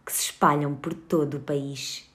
que 0.05 0.13
se 0.13 0.25
espalham 0.25 0.75
por 0.75 0.93
todo 0.93 1.37
o 1.37 1.41
país. 1.41 2.11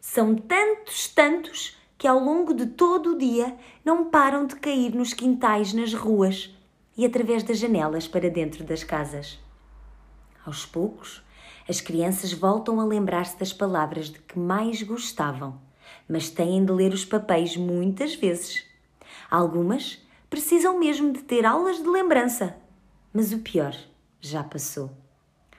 São 0.00 0.34
tantos, 0.34 1.06
tantos, 1.06 1.76
que 1.96 2.06
ao 2.06 2.18
longo 2.18 2.52
de 2.52 2.66
todo 2.66 3.12
o 3.12 3.18
dia 3.18 3.56
não 3.84 4.10
param 4.10 4.44
de 4.44 4.56
cair 4.56 4.92
nos 4.92 5.14
quintais, 5.14 5.72
nas 5.72 5.94
ruas 5.94 6.52
e 6.96 7.06
através 7.06 7.44
das 7.44 7.58
janelas 7.58 8.08
para 8.08 8.28
dentro 8.28 8.64
das 8.64 8.82
casas. 8.82 9.38
Aos 10.44 10.66
poucos, 10.66 11.22
as 11.68 11.80
crianças 11.80 12.32
voltam 12.32 12.80
a 12.80 12.84
lembrar-se 12.84 13.38
das 13.38 13.52
palavras 13.52 14.10
de 14.10 14.18
que 14.18 14.38
mais 14.38 14.82
gostavam 14.82 15.60
mas 16.08 16.30
têm 16.30 16.64
de 16.64 16.72
ler 16.72 16.92
os 16.92 17.04
papéis 17.04 17.56
muitas 17.56 18.14
vezes. 18.14 18.64
Algumas 19.30 20.02
precisam 20.28 20.78
mesmo 20.78 21.12
de 21.12 21.22
ter 21.22 21.44
aulas 21.44 21.78
de 21.78 21.88
lembrança, 21.88 22.56
mas 23.12 23.32
o 23.32 23.38
pior 23.38 23.76
já 24.20 24.42
passou. 24.42 24.90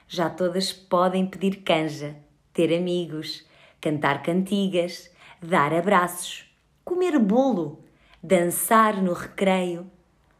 Já 0.07 0.29
todas 0.29 0.71
podem 0.71 1.25
pedir 1.25 1.63
canja, 1.63 2.15
ter 2.53 2.75
amigos, 2.75 3.45
cantar 3.81 4.23
cantigas, 4.23 5.11
dar 5.41 5.73
abraços, 5.73 6.45
comer 6.83 7.19
bolo, 7.19 7.83
dançar 8.23 9.01
no 9.01 9.13
recreio, 9.13 9.89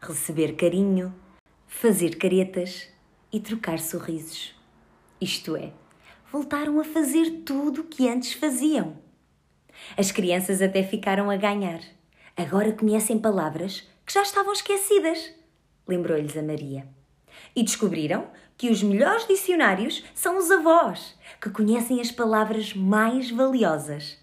receber 0.00 0.56
carinho, 0.56 1.14
fazer 1.66 2.16
caretas 2.16 2.88
e 3.32 3.38
trocar 3.40 3.78
sorrisos. 3.78 4.54
Isto 5.20 5.56
é, 5.56 5.72
voltaram 6.32 6.80
a 6.80 6.84
fazer 6.84 7.42
tudo 7.44 7.82
o 7.82 7.84
que 7.84 8.08
antes 8.08 8.32
faziam. 8.32 8.96
As 9.96 10.10
crianças 10.10 10.60
até 10.62 10.82
ficaram 10.82 11.30
a 11.30 11.36
ganhar. 11.36 11.80
Agora 12.36 12.72
conhecem 12.72 13.18
palavras 13.18 13.88
que 14.06 14.12
já 14.12 14.22
estavam 14.22 14.52
esquecidas, 14.52 15.32
lembrou-lhes 15.86 16.36
a 16.36 16.42
Maria. 16.42 16.86
E 17.54 17.62
descobriram 17.62 18.28
que 18.56 18.70
os 18.70 18.82
melhores 18.82 19.26
dicionários 19.26 20.04
são 20.14 20.38
os 20.38 20.50
avós, 20.50 21.16
que 21.40 21.50
conhecem 21.50 22.00
as 22.00 22.10
palavras 22.10 22.74
mais 22.74 23.30
valiosas. 23.30 24.18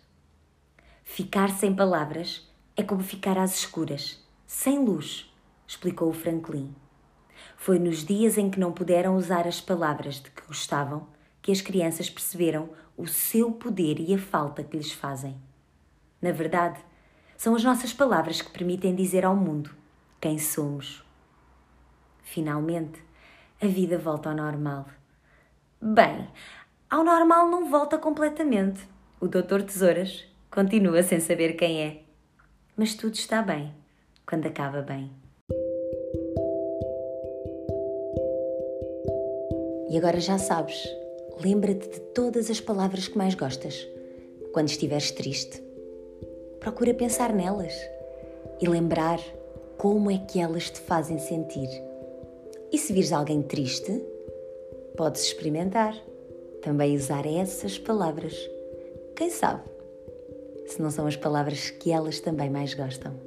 Ficar 1.03 1.49
sem 1.51 1.73
palavras 1.73 2.49
é 2.75 2.83
como 2.83 3.01
ficar 3.01 3.37
às 3.37 3.55
escuras, 3.55 4.19
sem 4.45 4.83
luz, 4.83 5.31
explicou 5.67 6.09
o 6.09 6.13
Franklin. 6.13 6.75
Foi 7.57 7.79
nos 7.79 8.03
dias 8.05 8.37
em 8.37 8.49
que 8.49 8.59
não 8.59 8.71
puderam 8.71 9.15
usar 9.15 9.47
as 9.47 9.61
palavras 9.61 10.15
de 10.15 10.29
que 10.29 10.45
gostavam 10.47 11.07
que 11.41 11.51
as 11.51 11.61
crianças 11.61 12.09
perceberam 12.09 12.69
o 12.97 13.07
seu 13.07 13.51
poder 13.51 13.99
e 13.99 14.13
a 14.13 14.17
falta 14.17 14.63
que 14.63 14.77
lhes 14.77 14.91
fazem. 14.91 15.35
Na 16.21 16.31
verdade, 16.31 16.79
são 17.37 17.55
as 17.55 17.63
nossas 17.63 17.93
palavras 17.93 18.41
que 18.41 18.51
permitem 18.51 18.95
dizer 18.95 19.25
ao 19.25 19.35
mundo 19.35 19.69
quem 20.19 20.39
somos. 20.39 21.03
Finalmente, 22.23 23.03
a 23.61 23.67
vida 23.67 23.97
volta 23.97 24.29
ao 24.29 24.35
normal. 24.35 24.85
Bem, 25.81 26.27
ao 26.89 27.03
normal 27.03 27.49
não 27.49 27.69
volta 27.69 27.97
completamente. 27.97 28.81
O 29.19 29.27
Doutor 29.27 29.61
Tesouras 29.63 30.25
continua 30.49 31.03
sem 31.03 31.19
saber 31.19 31.53
quem 31.53 31.81
é. 31.81 32.01
Mas 32.75 32.95
tudo 32.95 33.13
está 33.15 33.41
bem 33.41 33.73
quando 34.25 34.47
acaba 34.47 34.81
bem. 34.81 35.11
E 39.89 39.97
agora 39.97 40.19
já 40.19 40.37
sabes, 40.37 40.83
lembra-te 41.43 41.89
de 41.89 41.99
todas 41.99 42.49
as 42.49 42.59
palavras 42.59 43.07
que 43.07 43.17
mais 43.17 43.35
gostas. 43.35 43.87
Quando 44.53 44.69
estiveres 44.69 45.11
triste, 45.11 45.61
procura 46.59 46.93
pensar 46.93 47.33
nelas 47.33 47.73
e 48.61 48.67
lembrar 48.67 49.19
como 49.77 50.09
é 50.09 50.17
que 50.17 50.39
elas 50.39 50.69
te 50.69 50.79
fazem 50.79 51.19
sentir. 51.19 51.69
E 52.71 52.77
se 52.77 52.93
vires 52.93 53.11
alguém 53.11 53.41
triste, 53.41 54.03
podes 54.95 55.23
experimentar 55.23 55.95
também 56.61 56.95
usar 56.95 57.25
essas 57.25 57.77
palavras. 57.77 58.49
Quem 59.15 59.29
sabe? 59.29 59.63
Se 60.65 60.81
não 60.81 60.89
são 60.89 61.05
as 61.05 61.15
palavras 61.15 61.69
que 61.69 61.91
elas 61.91 62.19
também 62.19 62.49
mais 62.49 62.73
gostam. 62.73 63.24